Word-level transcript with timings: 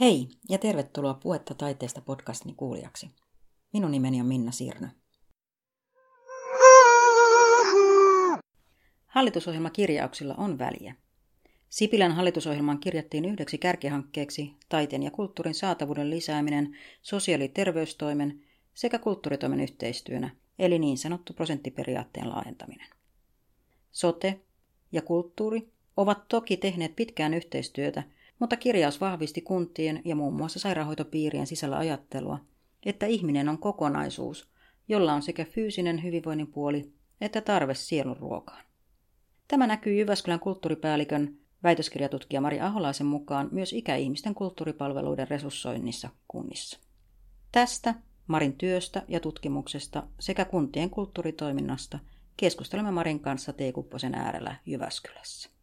Hei 0.00 0.28
ja 0.48 0.58
tervetuloa 0.58 1.14
Puetta 1.14 1.54
taiteesta 1.54 2.00
podcastini 2.00 2.54
kuulijaksi. 2.54 3.10
Minun 3.72 3.90
nimeni 3.90 4.20
on 4.20 4.26
Minna 4.26 4.52
Sirnö. 4.52 4.88
Hallitusohjelmakirjauksilla 9.06 10.34
on 10.34 10.58
väliä. 10.58 10.94
Sipilän 11.68 12.12
hallitusohjelmaan 12.12 12.78
kirjattiin 12.78 13.24
yhdeksi 13.24 13.58
kärkihankkeeksi 13.58 14.52
taiteen 14.68 15.02
ja 15.02 15.10
kulttuurin 15.10 15.54
saatavuuden 15.54 16.10
lisääminen 16.10 16.76
sosiaali- 17.02 17.44
ja 17.44 17.48
terveystoimen 17.54 18.42
sekä 18.74 18.98
kulttuuritoimen 18.98 19.60
yhteistyönä, 19.60 20.36
eli 20.58 20.78
niin 20.78 20.98
sanottu 20.98 21.32
prosenttiperiaatteen 21.32 22.28
laajentaminen. 22.28 22.88
Sote 23.90 24.40
ja 24.92 25.02
kulttuuri 25.02 25.72
ovat 25.96 26.28
toki 26.28 26.56
tehneet 26.56 26.96
pitkään 26.96 27.34
yhteistyötä, 27.34 28.02
mutta 28.42 28.56
kirjaus 28.56 29.00
vahvisti 29.00 29.40
kuntien 29.40 30.02
ja 30.04 30.16
muun 30.16 30.34
muassa 30.34 30.58
sairaanhoitopiirien 30.58 31.46
sisällä 31.46 31.78
ajattelua, 31.78 32.38
että 32.86 33.06
ihminen 33.06 33.48
on 33.48 33.58
kokonaisuus, 33.58 34.48
jolla 34.88 35.12
on 35.12 35.22
sekä 35.22 35.44
fyysinen 35.44 36.02
hyvinvoinnin 36.02 36.52
puoli 36.52 36.92
että 37.20 37.40
tarve 37.40 37.74
sielun 37.74 38.16
ruokaan. 38.16 38.64
Tämä 39.48 39.66
näkyy 39.66 39.94
Jyväskylän 39.94 40.40
kulttuuripäällikön 40.40 41.36
väitöskirjatutkija 41.62 42.40
Mari 42.40 42.60
Aholaisen 42.60 43.06
mukaan 43.06 43.48
myös 43.52 43.72
ikäihmisten 43.72 44.34
kulttuuripalveluiden 44.34 45.28
resurssoinnissa 45.28 46.08
kunnissa. 46.28 46.78
Tästä, 47.52 47.94
Marin 48.26 48.52
työstä 48.52 49.02
ja 49.08 49.20
tutkimuksesta 49.20 50.02
sekä 50.20 50.44
kuntien 50.44 50.90
kulttuuritoiminnasta 50.90 51.98
keskustelemme 52.36 52.90
Marin 52.90 53.20
kanssa 53.20 53.52
Teekupposen 53.52 54.14
äärellä 54.14 54.56
Jyväskylässä. 54.66 55.61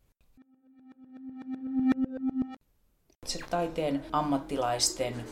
Se 3.30 3.40
taiteen 3.50 4.06
ammattilaisten 4.12 5.26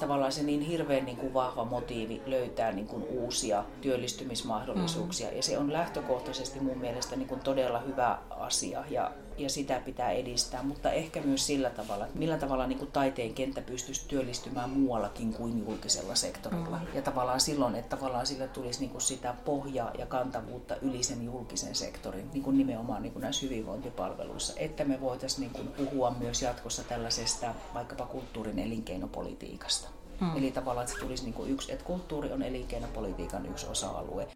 tavallaan 0.00 0.32
se 0.32 0.42
niin 0.42 0.60
hirveän 0.60 1.04
niin 1.04 1.16
kuin 1.16 1.34
vahva 1.34 1.64
motiivi 1.64 2.22
löytää 2.26 2.72
niin 2.72 2.86
kuin 2.86 3.02
uusia 3.02 3.64
työllistymismahdollisuuksia. 3.80 5.30
Mm. 5.30 5.36
Ja 5.36 5.42
se 5.42 5.58
on 5.58 5.72
lähtökohtaisesti 5.72 6.60
mun 6.60 6.78
mielestä 6.78 7.16
niin 7.16 7.28
kuin 7.28 7.40
todella 7.40 7.78
hyvä 7.78 8.18
asia 8.30 8.84
ja, 8.90 9.10
ja 9.38 9.50
sitä 9.50 9.80
pitää 9.84 10.10
edistää, 10.10 10.62
mutta 10.62 10.90
ehkä 10.90 11.20
myös 11.20 11.46
sillä 11.46 11.70
tavalla, 11.70 12.06
että 12.06 12.18
millä 12.18 12.38
tavalla 12.38 12.66
niin 12.66 12.78
kuin 12.78 12.92
taiteen 12.92 13.34
kenttä 13.34 13.60
pystyisi 13.60 14.08
työllistymään 14.08 14.70
muuallakin 14.70 15.34
kuin 15.34 15.58
julkisella 15.58 16.14
sektorilla. 16.14 16.78
Mm. 16.78 16.86
Ja 16.94 17.02
tavallaan 17.02 17.40
silloin, 17.40 17.74
että 17.74 17.96
tavallaan 17.96 18.26
sillä 18.26 18.48
tulisi 18.48 18.80
niin 18.80 18.90
kuin 18.90 19.02
sitä 19.02 19.34
pohjaa 19.44 19.90
ja 19.98 20.06
kantavuutta 20.06 20.76
yli 20.76 21.02
sen 21.02 21.24
julkisen 21.24 21.74
sektorin, 21.74 22.30
niin 22.32 22.42
kuin 22.42 22.58
nimenomaan 22.58 23.02
niin 23.02 23.12
kuin 23.12 23.22
näissä 23.22 23.46
hyvinvointipalveluissa, 23.46 24.52
että 24.56 24.84
me 24.84 25.00
voitaisiin 25.00 25.40
niin 25.40 25.52
kuin 25.52 25.68
puhua 25.68 26.10
myös 26.18 26.42
jatkossa 26.42 26.84
tällaisesta 26.84 27.54
vaikkapa 27.74 28.06
kulttuurin 28.06 28.58
elinkeinopolitiikasta. 28.58 29.88
Hmm. 30.20 30.36
Eli 30.36 30.50
tavallaan, 30.50 30.84
että 30.84 30.94
se 30.94 31.00
tulisi 31.00 31.24
niin 31.24 31.34
kuin 31.34 31.50
yksi, 31.50 31.72
että 31.72 31.84
kulttuuri 31.84 32.32
on 32.32 32.42
elinkeinopolitiikan 32.42 33.46
yksi 33.46 33.66
osa-alue. 33.66 34.28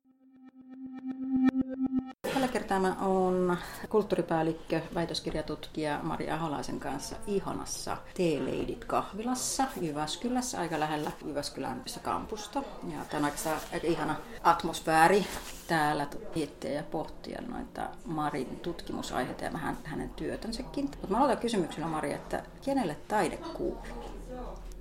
Kertaa 2.53 2.81
mä 2.81 2.97
oon 3.01 3.57
kulttuuripäällikkö, 3.89 4.81
väitöskirjatutkija 4.95 6.01
Mari 6.03 6.31
Aholaisen 6.31 6.81
kanssa 6.81 7.17
ihanassa 7.27 7.97
T-Leidit 8.15 8.85
kahvilassa 8.85 9.65
Jyväskylässä, 9.81 10.61
aika 10.61 10.81
lähellä 10.81 11.11
Jyväskylän 11.25 11.83
kampusta. 12.03 12.63
Ja 12.89 13.05
tämä 13.11 13.27
on 13.27 13.33
aika 13.73 13.87
ihana 13.87 14.15
atmosfääri 14.43 15.27
täällä 15.69 16.07
miettiä 16.35 16.71
ja 16.71 16.83
pohtia 16.83 17.43
noita 17.49 17.89
Marin 18.05 18.61
tutkimusaiheita 18.61 19.45
ja 19.45 19.53
vähän 19.53 19.79
hänen 19.85 20.11
työtänsäkin. 20.11 20.85
Mutta 20.85 21.07
mä 21.09 21.19
aloitan 21.19 21.39
kysymyksellä 21.39 21.87
Mari, 21.87 22.13
että 22.13 22.43
kenelle 22.65 22.97
taide 23.09 23.37
kuuluu? 23.37 23.79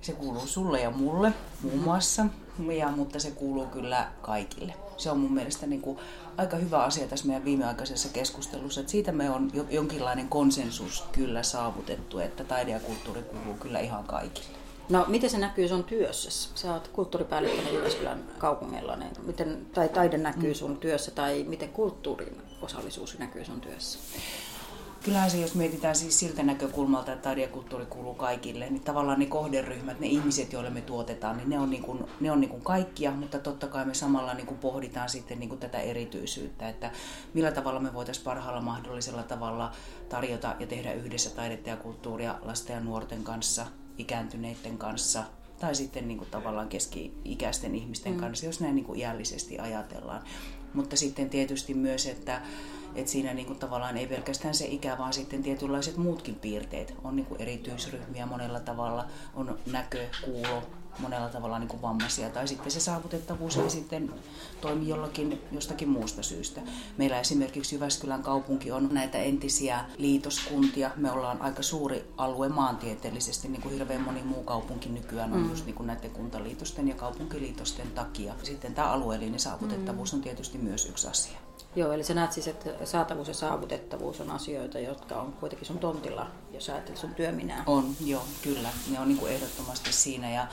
Se 0.00 0.12
kuuluu 0.12 0.46
sulle 0.46 0.80
ja 0.80 0.90
mulle 0.90 1.32
muun 1.62 1.78
muassa, 1.78 2.26
ja, 2.78 2.88
mutta 2.88 3.18
se 3.18 3.30
kuuluu 3.30 3.66
kyllä 3.66 4.08
kaikille. 4.22 4.74
Se 4.96 5.10
on 5.10 5.18
mun 5.18 5.34
mielestä 5.34 5.66
niin 5.66 5.82
kuin 5.82 5.98
aika 6.36 6.56
hyvä 6.56 6.82
asia 6.82 7.06
tässä 7.06 7.26
meidän 7.26 7.44
viimeaikaisessa 7.44 8.08
keskustelussa, 8.08 8.80
että 8.80 8.90
siitä 8.90 9.12
me 9.12 9.30
on 9.30 9.50
jonkinlainen 9.70 10.28
konsensus 10.28 11.04
kyllä 11.12 11.42
saavutettu, 11.42 12.18
että 12.18 12.44
taide 12.44 12.70
ja 12.70 12.80
kulttuuri 12.80 13.22
kuuluu 13.22 13.54
kyllä 13.54 13.80
ihan 13.80 14.04
kaikille. 14.04 14.48
No, 14.88 15.04
miten 15.08 15.30
se 15.30 15.38
näkyy 15.38 15.68
sun 15.68 15.84
työssä? 15.84 16.50
Sä 16.54 16.72
oot 16.72 16.88
kulttuuripäällikkönä 16.88 17.70
Jyväskylän 17.70 18.24
kaupungilla, 18.38 18.96
niin 18.96 19.10
miten, 19.22 19.66
tai 19.74 19.88
taide 19.88 20.18
näkyy 20.18 20.54
sun 20.54 20.76
työssä, 20.76 21.10
tai 21.10 21.44
miten 21.48 21.68
kulttuurin 21.68 22.42
osallisuus 22.62 23.18
näkyy 23.18 23.44
sun 23.44 23.60
työssä? 23.60 23.98
Kyllähän 25.02 25.30
se, 25.30 25.40
jos 25.40 25.54
mietitään 25.54 25.94
siis 25.94 26.18
siltä 26.18 26.42
näkökulmalta, 26.42 27.12
että 27.12 27.22
taide 27.22 27.42
ja 27.42 27.48
kulttuuri 27.48 27.86
kuuluu 27.86 28.14
kaikille, 28.14 28.70
niin 28.70 28.82
tavallaan 28.82 29.18
ne 29.18 29.26
kohderyhmät, 29.26 30.00
ne 30.00 30.06
ihmiset, 30.06 30.52
joille 30.52 30.70
me 30.70 30.80
tuotetaan, 30.80 31.36
niin 31.36 31.50
ne 31.50 31.58
on, 31.58 31.70
niin 31.70 31.82
kuin, 31.82 32.04
ne 32.20 32.30
on 32.30 32.40
niin 32.40 32.50
kuin 32.50 32.62
kaikkia, 32.62 33.10
mutta 33.10 33.38
totta 33.38 33.66
kai 33.66 33.84
me 33.84 33.94
samalla 33.94 34.34
niin 34.34 34.46
kuin 34.46 34.58
pohditaan 34.58 35.08
sitten 35.08 35.40
niin 35.40 35.48
kuin 35.48 35.58
tätä 35.58 35.78
erityisyyttä, 35.78 36.68
että 36.68 36.90
millä 37.34 37.50
tavalla 37.52 37.80
me 37.80 37.94
voitaisiin 37.94 38.24
parhaalla 38.24 38.60
mahdollisella 38.60 39.22
tavalla 39.22 39.72
tarjota 40.08 40.56
ja 40.60 40.66
tehdä 40.66 40.92
yhdessä 40.92 41.30
taidetta 41.30 41.70
ja 41.70 41.76
kulttuuria 41.76 42.38
lasten 42.42 42.74
ja 42.74 42.80
nuorten 42.80 43.24
kanssa, 43.24 43.66
ikääntyneiden 43.98 44.78
kanssa, 44.78 45.24
tai 45.60 45.74
sitten 45.74 46.08
niin 46.08 46.18
kuin 46.18 46.30
tavallaan 46.30 46.68
keski-ikäisten 46.68 47.74
ihmisten 47.74 48.12
mm. 48.12 48.20
kanssa, 48.20 48.46
jos 48.46 48.60
näin 48.60 48.74
niin 48.74 48.84
kuin 48.84 48.98
iällisesti 48.98 49.58
ajatellaan. 49.58 50.22
Mutta 50.74 50.96
sitten 50.96 51.30
tietysti 51.30 51.74
myös, 51.74 52.06
että 52.06 52.42
et 52.94 53.08
siinä 53.08 53.34
niin 53.34 53.46
kuin 53.46 53.58
tavallaan 53.58 53.96
ei 53.96 54.06
pelkästään 54.06 54.54
se 54.54 54.66
ikä, 54.66 54.98
vaan 54.98 55.12
sitten 55.12 55.42
tietynlaiset 55.42 55.96
muutkin 55.96 56.34
piirteet. 56.34 56.94
On 57.04 57.16
niin 57.16 57.26
kuin 57.26 57.40
erityisryhmiä 57.40 58.26
monella 58.26 58.60
tavalla, 58.60 59.06
on 59.34 59.58
näkö, 59.66 60.06
kuulo, 60.24 60.62
monella 60.98 61.28
tavalla 61.28 61.58
niin 61.58 61.68
kuin 61.68 61.82
vammaisia, 61.82 62.30
tai 62.30 62.48
sitten 62.48 62.70
se 62.70 62.80
saavutettavuus 62.80 63.56
ei 63.56 63.70
sitten 63.70 64.14
toimi 64.60 64.88
jollakin 64.88 65.40
jostakin 65.52 65.88
muusta 65.88 66.22
syystä. 66.22 66.60
Meillä 66.96 67.20
esimerkiksi 67.20 67.74
Jyväskylän 67.74 68.22
kaupunki 68.22 68.72
on 68.72 68.88
näitä 68.92 69.18
entisiä 69.18 69.84
liitoskuntia. 69.98 70.90
Me 70.96 71.12
ollaan 71.12 71.42
aika 71.42 71.62
suuri 71.62 72.12
alue 72.16 72.48
maantieteellisesti, 72.48 73.48
niin 73.48 73.62
kuin 73.62 73.74
hirveän 73.74 74.00
moni 74.00 74.22
muu 74.22 74.42
kaupunki 74.42 74.88
nykyään 74.88 75.32
on 75.32 75.40
mm. 75.40 75.50
just 75.50 75.66
niin 75.66 75.74
kuin 75.74 75.86
näiden 75.86 76.10
kuntaliitosten 76.10 76.88
ja 76.88 76.94
kaupunkiliitosten 76.94 77.90
takia. 77.90 78.34
Sitten 78.42 78.74
tämä 78.74 78.92
alueellinen 78.92 79.40
saavutettavuus 79.40 80.12
mm. 80.12 80.16
on 80.16 80.22
tietysti 80.22 80.58
myös 80.58 80.86
yksi 80.86 81.08
asia. 81.08 81.38
Joo, 81.76 81.92
eli 81.92 82.04
sä 82.04 82.14
näet 82.14 82.32
siis, 82.32 82.48
että 82.48 82.86
saatavuus 82.86 83.28
ja 83.28 83.34
saavutettavuus 83.34 84.20
on 84.20 84.30
asioita, 84.30 84.78
jotka 84.78 85.14
on 85.14 85.32
kuitenkin 85.32 85.66
sun 85.66 85.78
tontilla, 85.78 86.30
jos 86.52 86.68
ajattelet 86.68 87.00
sun 87.00 87.14
työminää. 87.14 87.62
On, 87.66 87.96
joo, 88.04 88.24
kyllä. 88.42 88.68
Ne 88.90 89.00
on 89.00 89.08
niin 89.08 89.18
kuin 89.18 89.32
ehdottomasti 89.32 89.92
siinä. 89.92 90.30
Ja, 90.30 90.46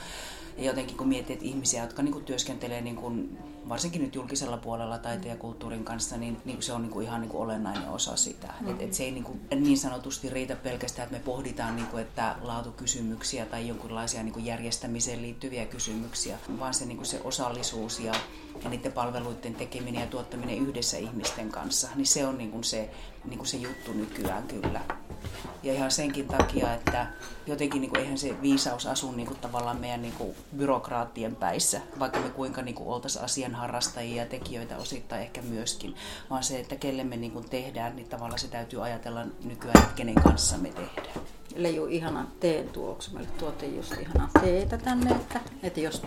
ja 0.56 0.64
jotenkin 0.64 0.96
kun 0.96 1.08
mietit 1.08 1.42
ihmisiä, 1.42 1.82
jotka 1.82 2.02
niin 2.02 2.12
kuin 2.12 2.24
työskentelee 2.24 2.80
niin 2.80 2.96
kuin, 2.96 3.38
varsinkin 3.68 4.02
nyt 4.02 4.14
julkisella 4.14 4.56
puolella 4.56 4.98
taiteen 4.98 5.30
ja 5.30 5.36
kulttuurin 5.36 5.84
kanssa, 5.84 6.16
niin, 6.16 6.36
niin 6.44 6.62
se 6.62 6.72
on 6.72 6.82
niin 6.82 6.90
kuin 6.90 7.06
ihan 7.06 7.20
niin 7.20 7.28
kuin 7.28 7.42
olennainen 7.42 7.88
osa 7.88 8.16
sitä. 8.16 8.46
Mm-hmm. 8.46 8.74
Et, 8.74 8.82
et 8.82 8.94
se 8.94 9.04
ei 9.04 9.10
niin, 9.10 9.24
kuin, 9.24 9.40
niin 9.54 9.78
sanotusti 9.78 10.30
riitä 10.30 10.56
pelkästään, 10.56 11.06
että 11.06 11.18
me 11.18 11.24
pohditaan, 11.24 11.76
niin 11.76 11.88
kuin, 11.88 12.02
että 12.02 12.36
laatukysymyksiä 12.42 13.46
tai 13.46 13.68
jonkinlaisia 13.68 14.22
niin 14.22 14.32
kuin 14.32 14.46
järjestämiseen 14.46 15.22
liittyviä 15.22 15.66
kysymyksiä, 15.66 16.38
vaan 16.58 16.74
se, 16.74 16.86
niin 16.86 16.96
kuin 16.96 17.06
se 17.06 17.20
osallisuus 17.24 18.00
ja 18.00 18.12
ja 18.64 18.70
niiden 18.70 18.92
palveluiden 18.92 19.54
tekeminen 19.54 20.00
ja 20.00 20.06
tuottaminen 20.06 20.58
yhdessä 20.58 20.98
ihmisten 20.98 21.50
kanssa, 21.50 21.88
niin 21.94 22.06
se 22.06 22.26
on 22.26 22.38
niin 22.38 22.50
kuin 22.50 22.64
se, 22.64 22.90
niin 23.24 23.38
kuin 23.38 23.48
se 23.48 23.56
juttu 23.56 23.92
nykyään 23.92 24.42
kyllä. 24.42 24.80
Ja 25.62 25.72
ihan 25.72 25.90
senkin 25.90 26.28
takia, 26.28 26.74
että 26.74 27.06
jotenkin 27.46 27.80
niin 27.80 27.90
kuin, 27.90 28.00
eihän 28.00 28.18
se 28.18 28.42
viisaus 28.42 28.86
asu 28.86 29.12
niin 29.12 29.26
kuin, 29.26 29.38
tavallaan 29.38 29.80
meidän 29.80 30.02
niin 30.02 30.14
kuin, 30.14 30.36
byrokraattien 30.56 31.36
päissä, 31.36 31.80
vaikka 31.98 32.20
me 32.20 32.30
kuinka 32.30 32.62
niin 32.62 32.76
oltaisiin 32.78 33.24
asian 33.24 33.54
harrastajia 33.54 34.22
ja 34.22 34.28
tekijöitä 34.28 34.76
osittain 34.76 35.22
ehkä 35.22 35.42
myöskin, 35.42 35.94
vaan 36.30 36.42
se, 36.42 36.60
että 36.60 36.76
kelle 36.76 37.04
me 37.04 37.16
niin 37.16 37.32
kuin, 37.32 37.50
tehdään, 37.50 37.96
niin 37.96 38.08
tavallaan 38.08 38.38
se 38.38 38.48
täytyy 38.48 38.84
ajatella 38.84 39.24
nykyään, 39.44 39.82
että 39.82 39.94
kenen 39.94 40.14
kanssa 40.14 40.58
me 40.58 40.68
tehdään. 40.68 41.26
Leiju 41.56 41.86
ihanan 41.86 42.28
teen 42.40 42.68
tuoksu. 42.68 43.10
Meille 43.14 43.30
tuotiin 43.38 43.76
just 43.76 43.92
ihanaa 44.00 44.28
teetä 44.40 44.78
tänne, 44.78 45.10
että, 45.10 45.40
että 45.62 45.80
jos 45.80 46.02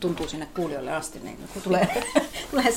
tuntuu 0.00 0.28
sinne 0.28 0.48
kuulijoille 0.56 0.92
asti, 0.92 1.18
niin 1.18 1.38
tulee, 1.64 2.04
tulee 2.50 2.72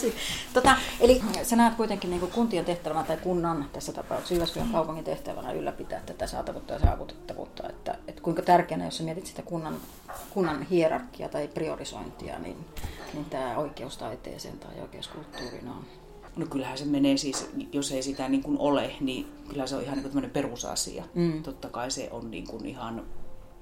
tota, 0.53 0.75
Eli 0.99 1.21
sä 1.43 1.55
näet 1.55 1.75
kuitenkin 1.75 2.09
niin 2.09 2.31
kuntien 2.31 2.65
tehtävänä 2.65 3.03
tai 3.03 3.17
kunnan 3.17 3.69
tässä 3.73 3.93
tapauksessa 3.93 4.33
Jyväskylän 4.33 4.71
kaupungin 4.71 5.03
tehtävänä 5.03 5.51
ylläpitää 5.51 6.01
tätä 6.05 6.27
saatavuutta 6.27 6.73
ja 6.73 6.79
saavutettavuutta. 6.79 7.69
Että, 7.69 7.95
että 8.07 8.21
kuinka 8.21 8.41
tärkeänä, 8.41 8.85
jos 8.85 8.97
sä 8.97 9.03
mietit 9.03 9.25
sitä 9.25 9.41
kunnan, 9.41 9.77
kunnan 10.29 10.63
hierarkia 10.63 11.29
tai 11.29 11.47
priorisointia, 11.47 12.39
niin, 12.39 12.65
niin 13.13 13.25
tämä 13.25 13.57
oikeus 13.57 13.97
taiteeseen 13.97 14.59
tai 14.59 14.81
oikeus 14.81 15.07
kulttuuriin 15.07 15.67
on 15.67 15.85
No 16.37 16.45
kyllähän 16.45 16.77
se 16.77 16.85
menee 16.85 17.17
siis, 17.17 17.49
jos 17.71 17.91
ei 17.91 18.03
sitä 18.03 18.29
niin 18.29 18.43
kuin 18.43 18.57
ole, 18.59 18.95
niin 19.01 19.27
kyllä 19.49 19.67
se 19.67 19.75
on 19.75 19.83
ihan 19.83 19.97
niin 19.97 20.11
kuin 20.11 20.29
perusasia. 20.29 21.03
Mm. 21.13 21.43
Totta 21.43 21.69
kai 21.69 21.91
se 21.91 22.09
on 22.11 22.31
niin 22.31 22.47
kuin 22.47 22.65
ihan 22.65 23.05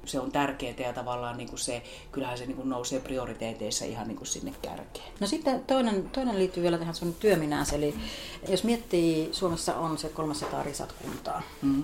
se 0.06 0.20
on 0.20 0.32
tärkeää 0.32 0.74
ja 0.80 0.94
tavallaan 0.94 1.38
niin 1.38 1.50
kuin 1.50 1.60
se, 1.60 1.84
kyllähän 2.12 2.38
se 2.38 2.46
niin 2.46 2.56
kuin 2.56 2.70
nousee 2.70 3.00
prioriteeteissa 3.00 3.86
ihan 3.86 4.08
niin 4.08 4.18
kuin 4.18 4.28
sinne 4.28 4.54
kärkeen. 4.62 5.14
No 5.20 5.28
sitten 5.28 5.64
toinen, 5.68 6.10
toinen 6.10 6.40
liittyy 6.40 6.64
vielä 6.64 6.78
tähän 6.78 6.96
sun 6.96 7.14
työminään, 7.14 7.66
eli 7.74 7.96
jos 8.50 8.64
miettii, 8.64 9.30
Suomessa 9.32 9.76
on 9.76 9.98
se 9.98 10.10
300 10.10 10.64
risatkuntaa. 10.64 11.42
Mm. 11.62 11.84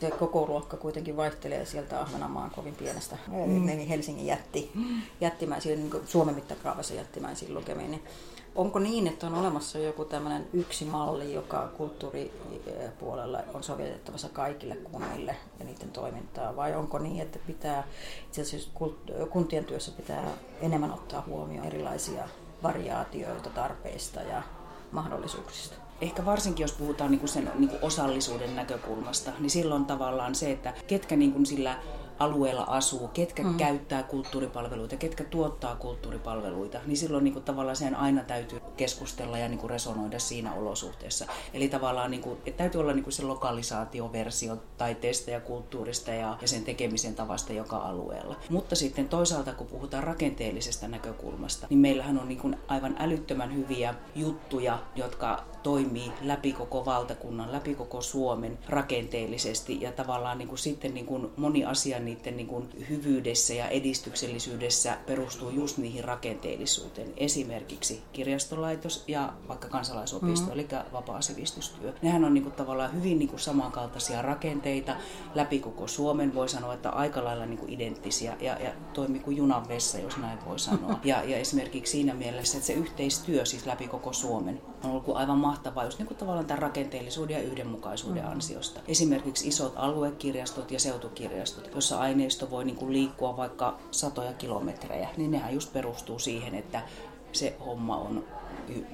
Se 0.00 0.10
koko 0.10 0.46
luokka 0.46 0.76
kuitenkin 0.76 1.16
vaihtelee 1.16 1.66
sieltä 1.66 2.00
Ahvenanmaan 2.00 2.50
kovin 2.50 2.74
pienestä, 2.74 3.16
mm. 3.26 3.66
Helsingin 3.88 4.26
jätti, 4.26 4.70
jättimäisiin, 5.20 5.78
niin 5.78 6.02
Suomen 6.06 6.34
mittakaavassa 6.34 6.94
jättimäisiin 6.94 7.54
lukemiin. 7.54 7.90
Niin 7.90 8.02
onko 8.56 8.78
niin, 8.78 9.06
että 9.06 9.26
on 9.26 9.34
olemassa 9.34 9.78
joku 9.78 10.04
tämmöinen 10.04 10.46
yksi 10.52 10.84
malli, 10.84 11.34
joka 11.34 11.68
kulttuuripuolella 11.76 13.38
on 13.54 13.62
sovitettavassa 13.62 14.28
kaikille 14.28 14.76
kunnille 14.76 15.36
ja 15.58 15.64
niiden 15.64 15.90
toimintaa, 15.90 16.56
vai 16.56 16.74
onko 16.74 16.98
niin, 16.98 17.20
että 17.20 17.38
pitää 17.46 17.84
itse 18.26 18.42
asiassa 18.42 18.70
kuntien 19.30 19.64
työssä 19.64 19.92
pitää 19.92 20.28
enemmän 20.60 20.92
ottaa 20.92 21.24
huomioon 21.26 21.66
erilaisia 21.66 22.28
variaatioita 22.62 23.50
tarpeista 23.50 24.20
ja 24.20 24.42
mahdollisuuksista? 24.92 25.86
ehkä 26.00 26.24
varsinkin 26.24 26.64
jos 26.64 26.72
puhutaan 26.72 27.10
niin 27.10 27.28
sen 27.28 27.50
niin 27.54 27.68
kuin 27.68 27.84
osallisuuden 27.84 28.56
näkökulmasta, 28.56 29.32
niin 29.38 29.50
silloin 29.50 29.84
tavallaan 29.84 30.34
se, 30.34 30.50
että 30.50 30.72
ketkä 30.86 31.16
niin 31.16 31.46
sillä 31.46 31.76
alueella 32.18 32.62
asuu, 32.62 33.08
ketkä 33.08 33.42
mm. 33.42 33.56
käyttää 33.56 34.02
kulttuuripalveluita, 34.02 34.96
ketkä 34.96 35.24
tuottaa 35.24 35.76
kulttuuripalveluita, 35.76 36.78
niin 36.86 36.96
silloin 36.96 37.24
niin 37.24 37.34
kuin, 37.34 37.44
tavallaan 37.44 37.76
sen 37.76 37.96
aina 37.96 38.24
täytyy 38.24 38.60
keskustella 38.76 39.38
ja 39.38 39.48
niin 39.48 39.58
kuin, 39.58 39.70
resonoida 39.70 40.18
siinä 40.18 40.54
olosuhteessa. 40.54 41.26
Eli 41.54 41.68
tavallaan 41.68 42.10
niin 42.10 42.22
kuin, 42.22 42.38
että 42.46 42.58
täytyy 42.58 42.80
olla 42.80 42.92
niin 42.92 43.04
kuin, 43.04 43.12
se 43.12 43.22
lokalisaatioversio 43.22 44.56
taiteesta 44.78 45.30
ja 45.30 45.40
kulttuurista 45.40 46.10
ja, 46.10 46.38
ja 46.42 46.48
sen 46.48 46.64
tekemisen 46.64 47.14
tavasta 47.14 47.52
joka 47.52 47.76
alueella. 47.76 48.36
Mutta 48.50 48.76
sitten 48.76 49.08
toisaalta, 49.08 49.52
kun 49.52 49.66
puhutaan 49.66 50.04
rakenteellisesta 50.04 50.88
näkökulmasta, 50.88 51.66
niin 51.70 51.78
meillähän 51.78 52.18
on 52.18 52.28
niin 52.28 52.40
kuin, 52.40 52.56
aivan 52.68 52.96
älyttömän 52.98 53.54
hyviä 53.54 53.94
juttuja, 54.14 54.78
jotka 54.96 55.44
toimii 55.66 56.12
läpi 56.22 56.52
koko 56.52 56.84
valtakunnan, 56.84 57.52
läpi 57.52 57.74
koko 57.74 58.00
Suomen 58.00 58.58
rakenteellisesti 58.68 59.80
ja 59.80 59.92
tavallaan 59.92 60.38
niin 60.38 60.48
kuin 60.48 60.58
sitten 60.58 60.94
niin 60.94 61.06
kuin 61.06 61.30
moni 61.36 61.64
asia 61.64 61.98
niiden 61.98 62.36
niin 62.36 62.46
kuin 62.46 62.68
hyvyydessä 62.88 63.54
ja 63.54 63.68
edistyksellisyydessä 63.68 64.98
perustuu 65.06 65.50
just 65.50 65.78
niihin 65.78 66.04
rakenteellisuuteen. 66.04 67.12
Esimerkiksi 67.16 68.02
kirjastolaitos 68.12 69.04
ja 69.08 69.32
vaikka 69.48 69.68
kansalaisopisto, 69.68 70.46
mm. 70.46 70.52
eli 70.52 70.68
vapaa 70.92 71.20
sivistystyö. 71.20 71.92
Nehän 72.02 72.24
on 72.24 72.34
niin 72.34 72.44
kuin 72.44 72.54
tavallaan 72.54 72.94
hyvin 72.94 73.18
niin 73.18 73.28
kuin 73.28 73.40
samankaltaisia 73.40 74.22
rakenteita 74.22 74.96
läpi 75.34 75.58
koko 75.58 75.88
Suomen, 75.88 76.34
voi 76.34 76.48
sanoa, 76.48 76.74
että 76.74 76.90
aika 76.90 77.24
lailla 77.24 77.46
niin 77.46 77.58
kuin 77.58 77.72
identtisiä 77.72 78.36
ja, 78.40 78.58
ja 78.58 78.70
toimii 78.92 79.20
kuin 79.20 79.36
junan 79.36 79.68
vessa, 79.68 79.98
jos 79.98 80.16
näin 80.16 80.38
voi 80.46 80.58
sanoa. 80.58 80.98
Ja, 81.04 81.24
ja 81.24 81.36
esimerkiksi 81.36 81.90
siinä 81.90 82.14
mielessä, 82.14 82.58
että 82.58 82.66
se 82.66 82.72
yhteistyö 82.72 83.44
siis 83.44 83.66
läpi 83.66 83.88
koko 83.88 84.12
Suomen 84.12 84.60
on 84.84 84.90
ollut 84.90 85.04
aivan 85.14 85.38
mahtavaa 85.38 85.55
just 85.84 85.98
niin 85.98 86.06
kuin 86.06 86.18
tavallaan 86.18 86.46
tämän 86.46 86.62
rakenteellisuuden 86.62 87.36
ja 87.36 87.42
yhdenmukaisuuden 87.42 88.22
mm. 88.22 88.30
ansiosta. 88.30 88.80
Esimerkiksi 88.88 89.48
isot 89.48 89.72
aluekirjastot 89.76 90.70
ja 90.70 90.80
seutukirjastot, 90.80 91.70
jossa 91.74 91.98
aineisto 91.98 92.50
voi 92.50 92.64
niin 92.64 92.76
kuin 92.76 92.92
liikkua 92.92 93.36
vaikka 93.36 93.78
satoja 93.90 94.32
kilometrejä, 94.32 95.08
niin 95.16 95.30
nehän 95.30 95.54
just 95.54 95.72
perustuu 95.72 96.18
siihen, 96.18 96.54
että 96.54 96.82
se 97.32 97.56
homma 97.66 97.96
on 97.96 98.24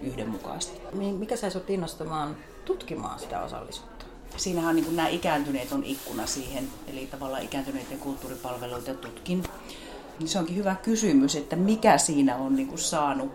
yhdenmukaista. 0.03 0.73
Mikä 1.19 1.37
sai 1.37 1.51
sinut 1.51 1.71
innostumaan 1.71 2.37
tutkimaan 2.65 3.19
sitä 3.19 3.43
osallisuutta? 3.43 4.05
Siinähän 4.37 4.77
niin 4.77 4.85
kuin 4.85 4.97
nämä 4.97 5.09
ikääntyneet 5.09 5.73
on 5.73 5.85
ikkuna 5.85 6.27
siihen, 6.27 6.69
eli 6.87 7.07
tavallaan 7.07 7.43
ikääntyneiden 7.43 7.99
kulttuuripalveluita 7.99 8.95
tutkin. 8.95 9.43
Se 10.25 10.39
onkin 10.39 10.57
hyvä 10.57 10.75
kysymys, 10.75 11.37
että 11.37 11.57
mikä 11.57 11.99
siinä 11.99 12.37
on 12.37 12.57
niin 12.57 12.69
kuin 12.69 12.79
saanut 12.79 13.33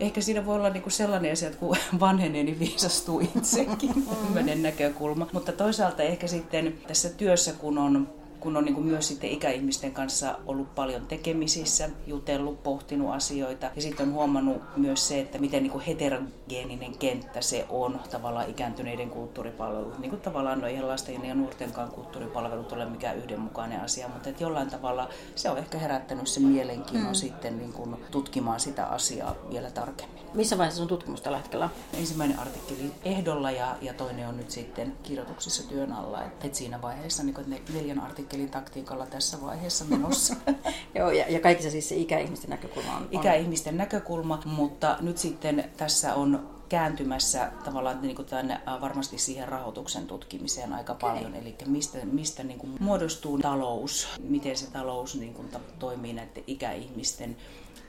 ehkä 0.00 0.20
siinä 0.20 0.46
voi 0.46 0.56
olla 0.56 0.70
niinku 0.70 0.90
sellainen 0.90 1.32
asia, 1.32 1.48
että 1.48 1.60
kun 1.60 1.76
vanhenee, 2.00 2.42
niin 2.42 2.58
viisastuu 2.58 3.20
itsekin, 3.20 4.06
tämmöinen 4.24 4.62
näkökulma. 4.62 5.26
Mutta 5.32 5.52
toisaalta 5.52 6.02
ehkä 6.02 6.26
sitten 6.26 6.74
tässä 6.86 7.08
työssä, 7.08 7.52
kun 7.52 7.78
on 7.78 8.19
kun 8.40 8.56
on 8.56 8.64
niin 8.64 8.74
kuin 8.74 8.86
myös 8.86 9.08
sitten 9.08 9.30
ikäihmisten 9.30 9.92
kanssa 9.92 10.38
ollut 10.46 10.74
paljon 10.74 11.06
tekemisissä, 11.06 11.90
jutellut, 12.06 12.62
pohtinut 12.62 13.14
asioita. 13.14 13.70
Ja 13.76 13.82
sitten 13.82 14.08
on 14.08 14.14
huomannut 14.14 14.62
myös 14.76 15.08
se, 15.08 15.20
että 15.20 15.38
miten 15.38 15.62
niin 15.62 15.72
kuin 15.72 15.84
heterogeeninen 15.84 16.98
kenttä 16.98 17.40
se 17.40 17.66
on 17.68 18.00
tavallaan 18.10 18.50
ikääntyneiden 18.50 19.10
kulttuuripalvelut. 19.10 19.98
Niin 19.98 20.10
kuin 20.10 20.22
tavallaan 20.22 20.60
no 20.60 20.66
eihän 20.66 20.88
lasten 20.88 21.24
ja 21.24 21.34
nuortenkaan 21.34 21.90
kulttuuripalvelut 21.90 22.72
ole 22.72 22.84
mikään 22.84 23.16
yhdenmukainen 23.16 23.80
asia, 23.80 24.08
mutta 24.08 24.28
että 24.28 24.42
jollain 24.42 24.70
tavalla 24.70 25.08
se 25.34 25.50
on 25.50 25.58
ehkä 25.58 25.78
herättänyt 25.78 26.28
sen 26.28 26.42
mielenkiinnon 26.42 27.10
mm. 27.10 27.14
sitten 27.14 27.58
niin 27.58 27.72
kuin 27.72 27.96
tutkimaan 28.10 28.60
sitä 28.60 28.86
asiaa 28.86 29.34
vielä 29.50 29.70
tarkemmin. 29.70 30.20
Missä 30.34 30.58
vaiheessa 30.58 30.82
on 30.82 30.88
tutkimus 30.88 31.20
tällä 31.20 31.38
hetkellä? 31.38 31.68
Ensimmäinen 31.98 32.38
artikkeli 32.38 32.92
ehdolla 33.04 33.50
ja, 33.50 33.76
ja 33.82 33.94
toinen 33.94 34.28
on 34.28 34.36
nyt 34.36 34.50
sitten 34.50 34.96
kirjoituksissa 35.02 35.68
työn 35.68 35.92
alla. 35.92 36.24
Et, 36.24 36.44
et 36.44 36.54
siinä 36.54 36.82
vaiheessa 36.82 37.22
niin 37.22 37.34
ne 37.46 37.60
neljän 37.74 38.00
artikkelin 38.00 38.29
taktiikalla 38.50 39.06
tässä 39.06 39.40
vaiheessa 39.40 39.84
menossa. 39.84 40.36
Joo, 40.94 41.10
ja, 41.10 41.24
ja 41.28 41.40
kaikissa 41.40 41.70
siis 41.70 41.88
se 41.88 41.96
ikäihmisten 41.96 42.50
näkökulma 42.50 42.96
on... 42.96 43.08
Ikäihmisten 43.10 43.76
näkökulma, 43.76 44.42
mutta 44.44 44.96
nyt 45.00 45.18
sitten 45.18 45.70
tässä 45.76 46.14
on 46.14 46.60
kääntymässä 46.68 47.52
tavallaan 47.64 48.02
niin 48.02 48.16
kuin 48.16 48.26
tämän, 48.26 48.62
varmasti 48.80 49.18
siihen 49.18 49.48
rahoituksen 49.48 50.06
tutkimiseen 50.06 50.72
aika 50.72 50.92
okay. 50.92 51.10
paljon. 51.10 51.34
Eli 51.34 51.56
mistä, 51.66 51.98
mistä 52.04 52.42
niin 52.44 52.58
kuin 52.58 52.76
muodostuu 52.80 53.38
talous, 53.38 54.08
miten 54.22 54.56
se 54.56 54.70
talous 54.70 55.14
niin 55.14 55.34
kuin 55.34 55.48
toimii 55.78 56.12
näiden 56.12 56.44
ikäihmisten 56.46 57.36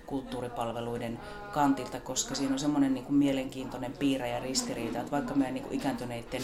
kulttuuripalveluiden 0.06 1.20
kantilta, 1.54 2.00
koska 2.00 2.36
siinä 2.36 2.54
on 2.54 2.60
semmoinen 2.60 2.94
niin 2.94 3.06
kuin 3.06 3.16
mielenkiintoinen 3.16 3.94
piirre 4.00 4.30
ja 4.30 4.40
ristiriita, 4.40 5.00
että 5.00 5.12
vaikka 5.12 5.34
meidän 5.34 5.54
niin 5.54 5.64
kuin 5.64 5.76
ikääntyneiden 5.76 6.42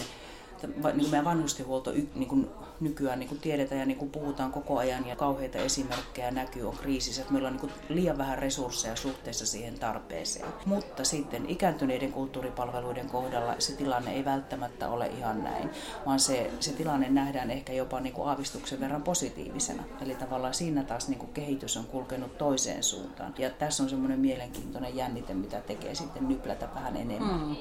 niin 0.61 0.81
kuin 0.81 1.11
meidän 1.11 1.25
vanhustenhuolto 1.25 1.91
niin 1.91 2.29
kuin 2.29 2.49
nykyään 2.79 3.19
niin 3.19 3.29
kuin 3.29 3.41
tiedetään 3.41 3.79
ja 3.79 3.85
niin 3.85 3.97
kuin 3.97 4.11
puhutaan 4.11 4.51
koko 4.51 4.77
ajan 4.77 5.07
ja 5.07 5.15
kauheita 5.15 5.57
esimerkkejä 5.57 6.31
näkyy 6.31 6.67
on 6.67 6.77
kriisissä, 6.77 7.21
että 7.21 7.33
meillä 7.33 7.47
on 7.47 7.53
niin 7.53 7.61
kuin 7.61 7.71
liian 7.89 8.17
vähän 8.17 8.37
resursseja 8.37 8.95
suhteessa 8.95 9.45
siihen 9.45 9.79
tarpeeseen. 9.79 10.47
Mutta 10.65 11.03
sitten 11.03 11.49
ikääntyneiden 11.49 12.11
kulttuuripalveluiden 12.11 13.09
kohdalla 13.09 13.55
se 13.59 13.75
tilanne 13.75 14.11
ei 14.11 14.25
välttämättä 14.25 14.89
ole 14.89 15.07
ihan 15.07 15.43
näin, 15.43 15.69
vaan 16.05 16.19
se, 16.19 16.51
se 16.59 16.73
tilanne 16.73 17.09
nähdään 17.09 17.51
ehkä 17.51 17.73
jopa 17.73 17.99
niin 17.99 18.13
kuin 18.13 18.29
aavistuksen 18.29 18.79
verran 18.79 19.03
positiivisena. 19.03 19.83
Eli 20.01 20.15
tavallaan 20.15 20.53
siinä 20.53 20.83
taas 20.83 21.07
niin 21.07 21.19
kuin 21.19 21.33
kehitys 21.33 21.77
on 21.77 21.85
kulkenut 21.85 22.37
toiseen 22.37 22.83
suuntaan. 22.83 23.33
Ja 23.37 23.49
tässä 23.49 23.83
on 23.83 23.89
semmoinen 23.89 24.19
mielenkiintoinen 24.19 24.95
jännite, 24.95 25.33
mitä 25.33 25.61
tekee 25.61 25.95
sitten 25.95 26.27
nyplätä 26.27 26.69
vähän 26.75 26.97
enemmän. 26.97 27.39
Mm. 27.39 27.55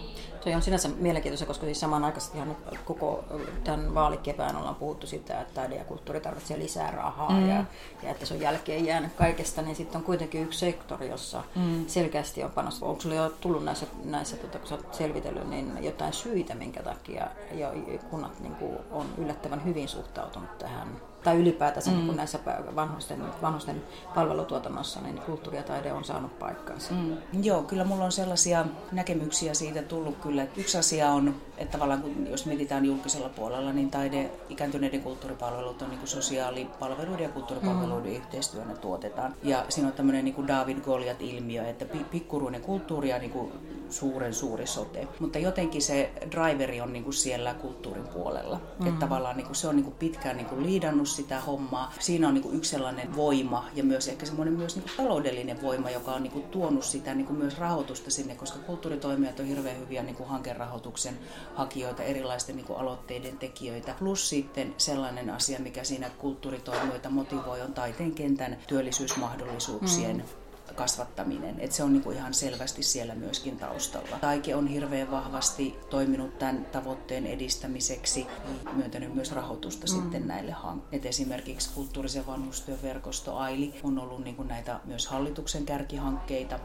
Toi 0.44 0.54
on 0.54 0.62
sinänsä 0.62 0.88
mielenkiintoista, 0.88 1.46
koska 1.46 1.64
siis 1.64 1.80
samanaikaisesti 1.80 2.38
ihan 2.38 2.56
koko 2.86 3.24
tämän 3.64 3.94
vaalikevään 3.94 4.56
ollaan 4.56 4.74
puhuttu 4.74 5.06
sitä, 5.06 5.40
että 5.40 5.54
taide 5.54 5.74
ja 5.74 5.84
kulttuuri 5.84 6.20
tarvitsee 6.20 6.58
lisää 6.58 6.90
rahaa 6.90 7.30
mm. 7.30 7.48
ja, 7.48 7.64
ja 8.02 8.10
että 8.10 8.26
se 8.26 8.34
on 8.34 8.40
jälkeen 8.40 8.86
jäänyt 8.86 9.12
kaikesta, 9.12 9.62
niin 9.62 9.76
sitten 9.76 9.98
on 9.98 10.04
kuitenkin 10.04 10.42
yksi 10.42 10.58
sektori, 10.58 11.08
jossa 11.08 11.42
mm. 11.56 11.86
selkeästi 11.86 12.44
on 12.44 12.50
panostettu. 12.50 12.88
Onko 12.88 13.00
sinulle 13.00 13.22
jo 13.22 13.30
tullut 13.40 13.64
näissä, 13.64 13.86
näissä 14.04 14.36
tota, 14.36 14.58
kun 14.58 14.72
olet 14.72 14.94
selvitellyt, 14.94 15.50
niin 15.50 15.84
jotain 15.84 16.12
syitä, 16.12 16.54
minkä 16.54 16.82
takia 16.82 17.26
ja 17.52 17.72
kunnat 18.10 18.40
niin 18.40 18.54
kuin, 18.54 18.78
on 18.90 19.06
yllättävän 19.18 19.64
hyvin 19.64 19.88
suhtautunut 19.88 20.58
tähän 20.58 20.88
tai 21.24 21.36
ylipäätänsä 21.36 21.90
mm. 21.90 21.96
niin 21.96 22.16
näissä 22.16 22.38
vanhusten, 22.76 23.22
vanhusten 23.42 23.82
palvelutuotannossa, 24.14 25.00
niin 25.00 25.18
kulttuuri 25.18 25.56
ja 25.56 25.62
taide 25.62 25.92
on 25.92 26.04
saanut 26.04 26.38
paikkaansa. 26.38 26.92
Mm. 26.92 27.16
Joo, 27.42 27.62
kyllä 27.62 27.84
mulla 27.84 28.04
on 28.04 28.12
sellaisia 28.12 28.64
näkemyksiä 28.92 29.54
siitä 29.54 29.82
tullut 29.82 30.16
kyllä. 30.22 30.42
Että 30.42 30.60
yksi 30.60 30.78
asia 30.78 31.10
on, 31.10 31.34
että 31.58 31.72
tavallaan 31.72 32.02
kun, 32.02 32.26
jos 32.30 32.46
mietitään 32.46 32.84
julkisella 32.84 33.28
puolella, 33.28 33.72
niin 33.72 33.90
taide, 33.90 34.30
ikääntyneiden 34.48 35.02
kulttuuripalvelut 35.02 35.82
on 35.82 35.88
niin 35.88 35.98
kuin 35.98 36.08
sosiaalipalveluiden 36.08 37.22
ja 37.22 37.28
kulttuuripalveluiden 37.28 38.12
mm. 38.12 38.16
yhteistyönä 38.16 38.74
tuotetaan. 38.74 39.34
Ja 39.42 39.64
siinä 39.68 39.88
on 39.88 39.94
tämmöinen 39.94 40.24
niin 40.24 40.34
kuin 40.34 40.48
David 40.48 40.80
Goliat-ilmiö, 40.80 41.68
että 41.68 41.84
pikkuruinen 42.10 42.60
kulttuuri 42.60 43.08
ja 43.08 43.18
niin 43.18 43.30
kuin 43.30 43.52
suuren 43.90 44.34
suuri 44.34 44.66
sote. 44.66 45.08
Mutta 45.20 45.38
jotenkin 45.38 45.82
se 45.82 46.12
driveri 46.30 46.80
on 46.80 46.92
niin 46.92 47.04
kuin 47.04 47.14
siellä 47.14 47.54
kulttuurin 47.54 48.08
puolella. 48.08 48.60
Mm. 48.78 48.86
Että 48.86 49.00
tavallaan 49.00 49.36
niin 49.36 49.46
kuin 49.46 49.56
se 49.56 49.68
on 49.68 49.76
niin 49.76 49.84
kuin 49.84 49.96
pitkään 49.98 50.36
niin 50.36 50.46
kuin 50.46 50.62
liidannut 50.62 51.05
sitä 51.06 51.40
hommaa. 51.40 51.92
Siinä 52.00 52.28
on 52.28 52.34
niin 52.34 52.54
yksi 52.54 52.70
sellainen 52.70 53.16
voima 53.16 53.68
ja 53.74 53.84
myös 53.84 54.08
ehkä 54.08 54.26
semmoinen 54.26 54.54
myös 54.54 54.76
niin 54.76 54.90
taloudellinen 54.96 55.62
voima, 55.62 55.90
joka 55.90 56.12
on 56.12 56.22
niin 56.22 56.42
tuonut 56.42 56.84
sitä 56.84 57.14
niin 57.14 57.34
myös 57.34 57.58
rahoitusta 57.58 58.10
sinne, 58.10 58.34
koska 58.34 58.58
kulttuuritoimijat 58.58 59.40
on 59.40 59.46
hirveän 59.46 59.78
hyviä 59.78 60.02
niin 60.02 60.16
hankerahoituksen 60.24 61.18
hakijoita, 61.54 62.02
erilaisten 62.02 62.56
niin 62.56 62.66
aloitteiden 62.76 63.38
tekijöitä. 63.38 63.94
Plus 63.98 64.28
sitten 64.28 64.74
sellainen 64.76 65.30
asia, 65.30 65.58
mikä 65.58 65.84
siinä 65.84 66.10
kulttuuritoimijoita 66.10 67.10
motivoi, 67.10 67.60
on 67.60 67.72
taiteen 67.72 68.14
kentän 68.14 68.56
työllisyysmahdollisuuksien 68.66 70.16
mm 70.16 70.45
kasvattaminen. 70.76 71.60
Et 71.60 71.72
se 71.72 71.82
on 71.82 71.92
niinku 71.92 72.10
ihan 72.10 72.34
selvästi 72.34 72.82
siellä 72.82 73.14
myöskin 73.14 73.56
taustalla. 73.56 74.18
Taike 74.20 74.54
on 74.54 74.66
hirveän 74.66 75.10
vahvasti 75.10 75.76
toiminut 75.90 76.38
tämän 76.38 76.66
tavoitteen 76.72 77.26
edistämiseksi, 77.26 78.26
myöntänyt 78.72 79.14
myös 79.14 79.32
rahoitusta 79.32 79.86
mm. 79.86 79.92
sitten 79.92 80.26
näille 80.26 80.52
hankkeille. 80.52 81.08
Esimerkiksi 81.08 81.70
kulttuurisen 81.74 82.26
vanhustyöverkosto 82.26 83.36
AILI 83.36 83.80
on 83.82 83.98
ollut 83.98 84.24
niinku 84.24 84.42
näitä 84.42 84.80
myös 84.84 85.06
hallituksen 85.06 85.66
kärkihankkeita 85.66 86.58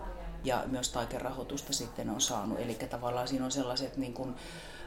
ja 0.44 0.64
myös 0.68 0.90
taikerahoitusta 0.90 1.74
sitten 1.74 2.10
on 2.10 2.22
saanut. 2.22 2.60
Eli 2.60 2.74
tavallaan 2.74 3.28
siinä 3.28 3.46
on 3.46 3.52
sellaiset 3.52 3.98
niin 3.98 4.14
kuin 4.14 4.36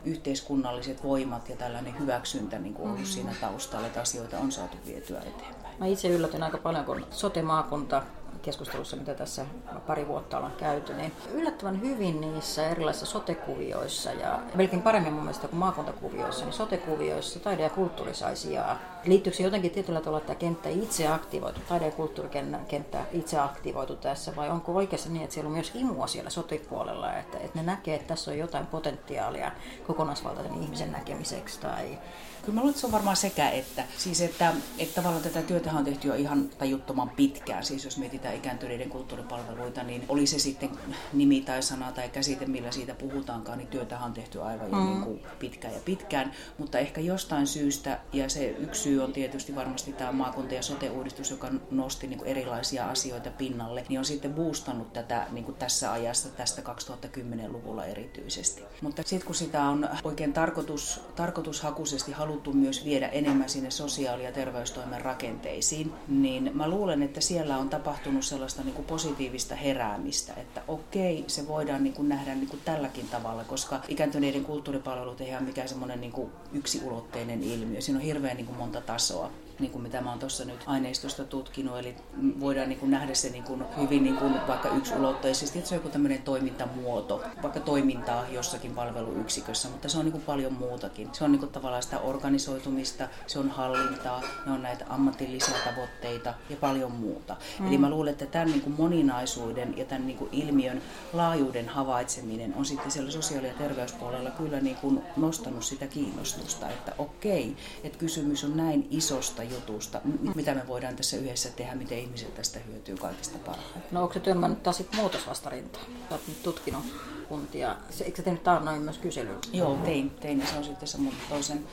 yhteiskunnalliset 0.04 1.04
voimat 1.04 1.49
ja 1.49 1.57
tällainen 1.57 1.99
hyväksyntä 1.99 2.59
niin 2.59 2.75
kuin 2.75 2.87
ollut 2.87 3.00
mm. 3.00 3.07
siinä 3.07 3.35
taustalla, 3.40 3.87
että 3.87 4.00
asioita 4.00 4.38
on 4.38 4.52
saatu 4.52 4.76
vietyä 4.87 5.21
eteenpäin. 5.21 5.78
Mä 5.78 5.87
itse 5.87 6.09
yllätyn 6.09 6.43
aika 6.43 6.59
paljon, 6.59 6.85
kun 6.85 7.07
sote-maakunta 7.11 8.02
keskustelussa, 8.43 8.97
mitä 8.97 9.14
tässä 9.14 9.47
pari 9.87 10.09
vuotta 10.09 10.37
ollaan 10.37 10.53
käyty, 10.53 10.95
niin 10.95 11.12
yllättävän 11.33 11.81
hyvin 11.81 12.21
niissä 12.21 12.69
erilaisissa 12.69 13.07
sotekuvioissa 13.07 14.12
ja 14.12 14.41
melkein 14.55 14.83
paremmin 14.83 15.12
mun 15.12 15.23
mielestä 15.23 15.49
kuin 15.49 15.59
maakuntakuvioissa, 15.59 16.45
niin 16.45 16.53
sotekuvioissa 16.53 17.41
taide 17.41 17.62
ja 17.62 17.71
kulttuuri 17.71 18.14
sai 18.14 18.37
sijaa. 18.37 18.79
Liittyykö 19.05 19.37
se 19.37 19.43
jotenkin 19.43 19.71
tietyllä 19.71 20.00
tavalla, 20.00 20.19
että 20.19 20.35
kenttä 20.35 20.69
itse 20.69 21.09
aktivoitu, 21.09 21.61
taide- 21.69 21.87
ja 21.87 21.93
kulttuurikenttä 21.93 23.05
itse 23.12 23.38
aktivoitu 23.38 23.97
tässä, 23.97 24.37
vai 24.37 24.50
onko 24.50 24.75
oikeasti 24.75 25.09
niin, 25.09 25.23
että 25.23 25.35
siellä 25.35 25.49
on 25.49 25.55
myös 25.55 25.73
imua 25.75 26.07
siellä 26.07 26.31
sotepuolella, 26.31 27.17
että, 27.17 27.38
että 27.38 27.59
ne 27.59 27.62
näkee, 27.62 27.95
että 27.95 28.09
tässä 28.09 28.31
on 28.31 28.38
jotain 28.38 28.67
potentiaalia 28.67 29.53
kokonaisvaltaisen 29.87 30.62
ihmisen 30.62 30.93
näkemiseksi 30.93 31.61
tai 31.61 31.99
Kyllä 32.44 32.54
mä 32.54 32.60
luulen, 32.60 32.70
että 32.70 32.80
se 32.80 32.86
on 32.86 32.92
varmaan 32.92 33.16
sekä 33.16 33.50
että. 33.50 33.84
Siis 33.98 34.20
että, 34.20 34.52
että 34.78 34.94
tavallaan 34.94 35.22
tätä 35.22 35.42
työtä 35.42 35.70
on 35.72 35.84
tehty 35.84 36.08
jo 36.08 36.14
ihan 36.14 36.48
tajuttoman 36.58 37.10
pitkään. 37.10 37.64
Siis 37.64 37.84
jos 37.84 37.98
mietitään 37.98 38.34
ikääntyneiden 38.34 38.90
kulttuuripalveluita, 38.90 39.82
niin 39.82 40.04
oli 40.08 40.26
se 40.26 40.38
sitten 40.38 40.70
nimi 41.12 41.40
tai 41.40 41.62
sana 41.62 41.92
tai 41.92 42.08
käsite, 42.08 42.46
millä 42.46 42.70
siitä 42.70 42.94
puhutaankaan, 42.94 43.58
niin 43.58 43.68
työtä 43.68 43.98
on 43.98 44.12
tehty 44.12 44.42
aivan 44.42 44.70
jo 44.70 44.76
mm. 44.76 44.86
niin 44.86 45.02
kuin 45.02 45.20
pitkään 45.38 45.74
ja 45.74 45.80
pitkään. 45.84 46.32
Mutta 46.58 46.78
ehkä 46.78 47.00
jostain 47.00 47.46
syystä, 47.46 48.00
ja 48.12 48.28
se 48.28 48.48
yksi 48.48 48.82
syy 48.82 49.02
on 49.02 49.12
tietysti 49.12 49.54
varmasti 49.54 49.92
tämä 49.92 50.12
maakunta- 50.12 50.54
ja 50.54 50.62
sote-uudistus, 50.62 51.30
joka 51.30 51.48
nosti 51.70 52.06
niin 52.06 52.18
kuin 52.18 52.28
erilaisia 52.28 52.86
asioita 52.86 53.30
pinnalle, 53.30 53.84
niin 53.88 53.98
on 53.98 54.04
sitten 54.04 54.34
boostannut 54.34 54.92
tätä 54.92 55.26
niin 55.30 55.44
kuin 55.44 55.56
tässä 55.56 55.92
ajassa, 55.92 56.28
tästä 56.28 56.62
2010-luvulla 56.62 57.84
erityisesti. 57.84 58.62
Mutta 58.80 59.02
sitten 59.06 59.26
kun 59.26 59.34
sitä 59.34 59.62
on 59.62 59.88
oikein 60.04 60.32
tarkoitus, 60.32 61.00
tarkoitushakuisesti 61.16 62.12
haluttu 62.12 62.34
haluttu 62.35 62.53
myös 62.53 62.85
viedä 62.85 63.09
enemmän 63.09 63.49
sinne 63.49 63.71
sosiaali- 63.71 64.25
ja 64.25 64.33
terveystoimen 64.33 65.00
rakenteisiin, 65.00 65.93
niin 66.09 66.50
mä 66.55 66.69
luulen, 66.69 67.03
että 67.03 67.21
siellä 67.21 67.59
on 67.59 67.69
tapahtunut 67.69 68.25
sellaista 68.25 68.62
niin 68.62 68.75
kuin 68.75 68.87
positiivista 68.87 69.55
heräämistä, 69.55 70.33
että 70.37 70.62
okei, 70.69 71.25
se 71.26 71.49
voidaan 71.49 71.85
niin 71.85 71.95
kuin 71.95 72.09
nähdä 72.09 72.35
niin 72.35 72.49
kuin 72.49 72.61
tälläkin 72.64 73.09
tavalla, 73.09 73.45
koska 73.45 73.81
ikääntyneiden 73.88 74.45
kulttuuripalvelut 74.45 75.21
ei 75.21 75.31
ole 75.31 75.41
mikään 75.41 75.69
semmoinen 75.69 76.00
niin 76.00 76.12
kuin 76.12 76.31
yksiulotteinen 76.53 77.43
ilmiö. 77.43 77.81
Siinä 77.81 77.99
on 77.99 78.05
hirveän 78.05 78.37
niin 78.37 78.47
kuin 78.47 78.59
monta 78.59 78.81
tasoa 78.81 79.31
niin 79.58 79.70
kuin 79.70 79.82
mitä 79.82 80.00
mä 80.00 80.11
oon 80.11 80.18
tuossa 80.18 80.44
nyt 80.44 80.61
aineistosta 80.66 81.25
tutkinut, 81.25 81.78
eli 81.78 81.96
voidaan 82.40 82.68
niin 82.68 82.78
kuin 82.78 82.90
nähdä 82.90 83.14
se 83.14 83.30
niin 83.30 83.44
kuin 83.44 83.64
hyvin 83.80 84.02
niin 84.02 84.16
kuin 84.16 84.34
vaikka 84.49 84.68
yksulotteisesti, 84.68 85.58
että 85.58 85.68
se 85.68 85.75
on 85.75 85.78
joku 85.78 85.88
tämmöinen 85.88 86.23
toimintamuoto, 86.23 87.23
vaikka 87.42 87.61
toimintaa 87.61 88.28
jossakin 88.28 88.75
palveluyksikössä, 88.75 89.68
mutta 89.68 89.88
se 89.88 89.99
on 89.99 90.04
niin 90.04 90.12
kuin 90.12 90.25
paljon 90.25 90.52
muutakin. 90.52 91.08
Se 91.12 91.25
on 91.25 91.32
niin 91.32 91.40
kuin 91.40 91.52
tavallaan 91.52 91.82
sitä 91.82 91.99
organisoitumista, 91.99 93.08
se 93.26 93.38
on 93.38 93.50
hallintaa, 93.50 94.23
ne 94.46 94.52
on 94.52 94.62
näitä 94.62 94.84
ammatillisia 94.88 95.56
tavoitteita 95.64 96.34
ja 96.50 96.56
paljon 96.56 96.92
muuta. 96.92 97.37
Mm. 97.58 97.68
Eli 97.68 97.78
mä 97.78 97.90
luulen, 97.90 98.12
että 98.12 98.26
tämän 98.26 98.49
niin 98.49 98.61
kuin 98.61 98.75
moninaisuuden 98.78 99.78
ja 99.78 99.84
tämän 99.84 100.06
niin 100.06 100.18
kuin 100.18 100.30
ilmiön 100.32 100.82
laajuuden 101.12 101.68
havaitseminen 101.68 102.54
on 102.54 102.64
sitten 102.64 102.90
siellä 102.90 103.11
sosiaali- 103.11 103.49
ja 103.49 103.54
terveyspuolella 103.54 104.30
kyllä 104.30 104.61
niin 104.61 104.76
kuin 104.76 105.02
nostanut 105.16 105.64
sitä 105.64 105.87
kiinnostusta, 105.87 106.68
että 106.70 106.92
okei, 106.99 107.56
että 107.84 107.99
kysymys 107.99 108.44
on 108.44 108.56
näin 108.56 108.87
isosta 108.90 109.43
jutusta, 109.44 110.00
mitä 110.34 110.54
me 110.54 110.66
voidaan 110.66 110.96
tässä 110.96 111.16
yhdessä 111.16 111.48
tehdä, 111.50 111.74
miten 111.74 111.98
ihmiset 111.98 112.34
tästä 112.34 112.58
hyötyy 112.58 112.96
kaikista 112.96 113.38
parhaiten. 113.38 113.82
No 113.90 114.02
onko 114.02 114.14
se 114.14 114.20
työmän 114.20 114.56
taas 114.56 114.82
muutosvastarinta? 114.96 115.78
Olet 116.10 116.28
nyt 116.28 116.42
tutkinut 116.42 116.84
kuntia. 117.28 117.76
Eikö 118.04 118.16
sä 118.16 118.22
tehnyt 118.22 118.42
taannoin 118.42 118.82
myös 118.82 118.98
kyselyä? 118.98 119.34
Joo, 119.52 119.76
tein, 119.84 120.10
tein 120.10 120.40
ja 120.40 120.46
se 120.46 120.56
on 120.56 120.64
sitten 120.64 120.88
se 120.88 120.98
mun 120.98 121.12
toisen 121.28 121.66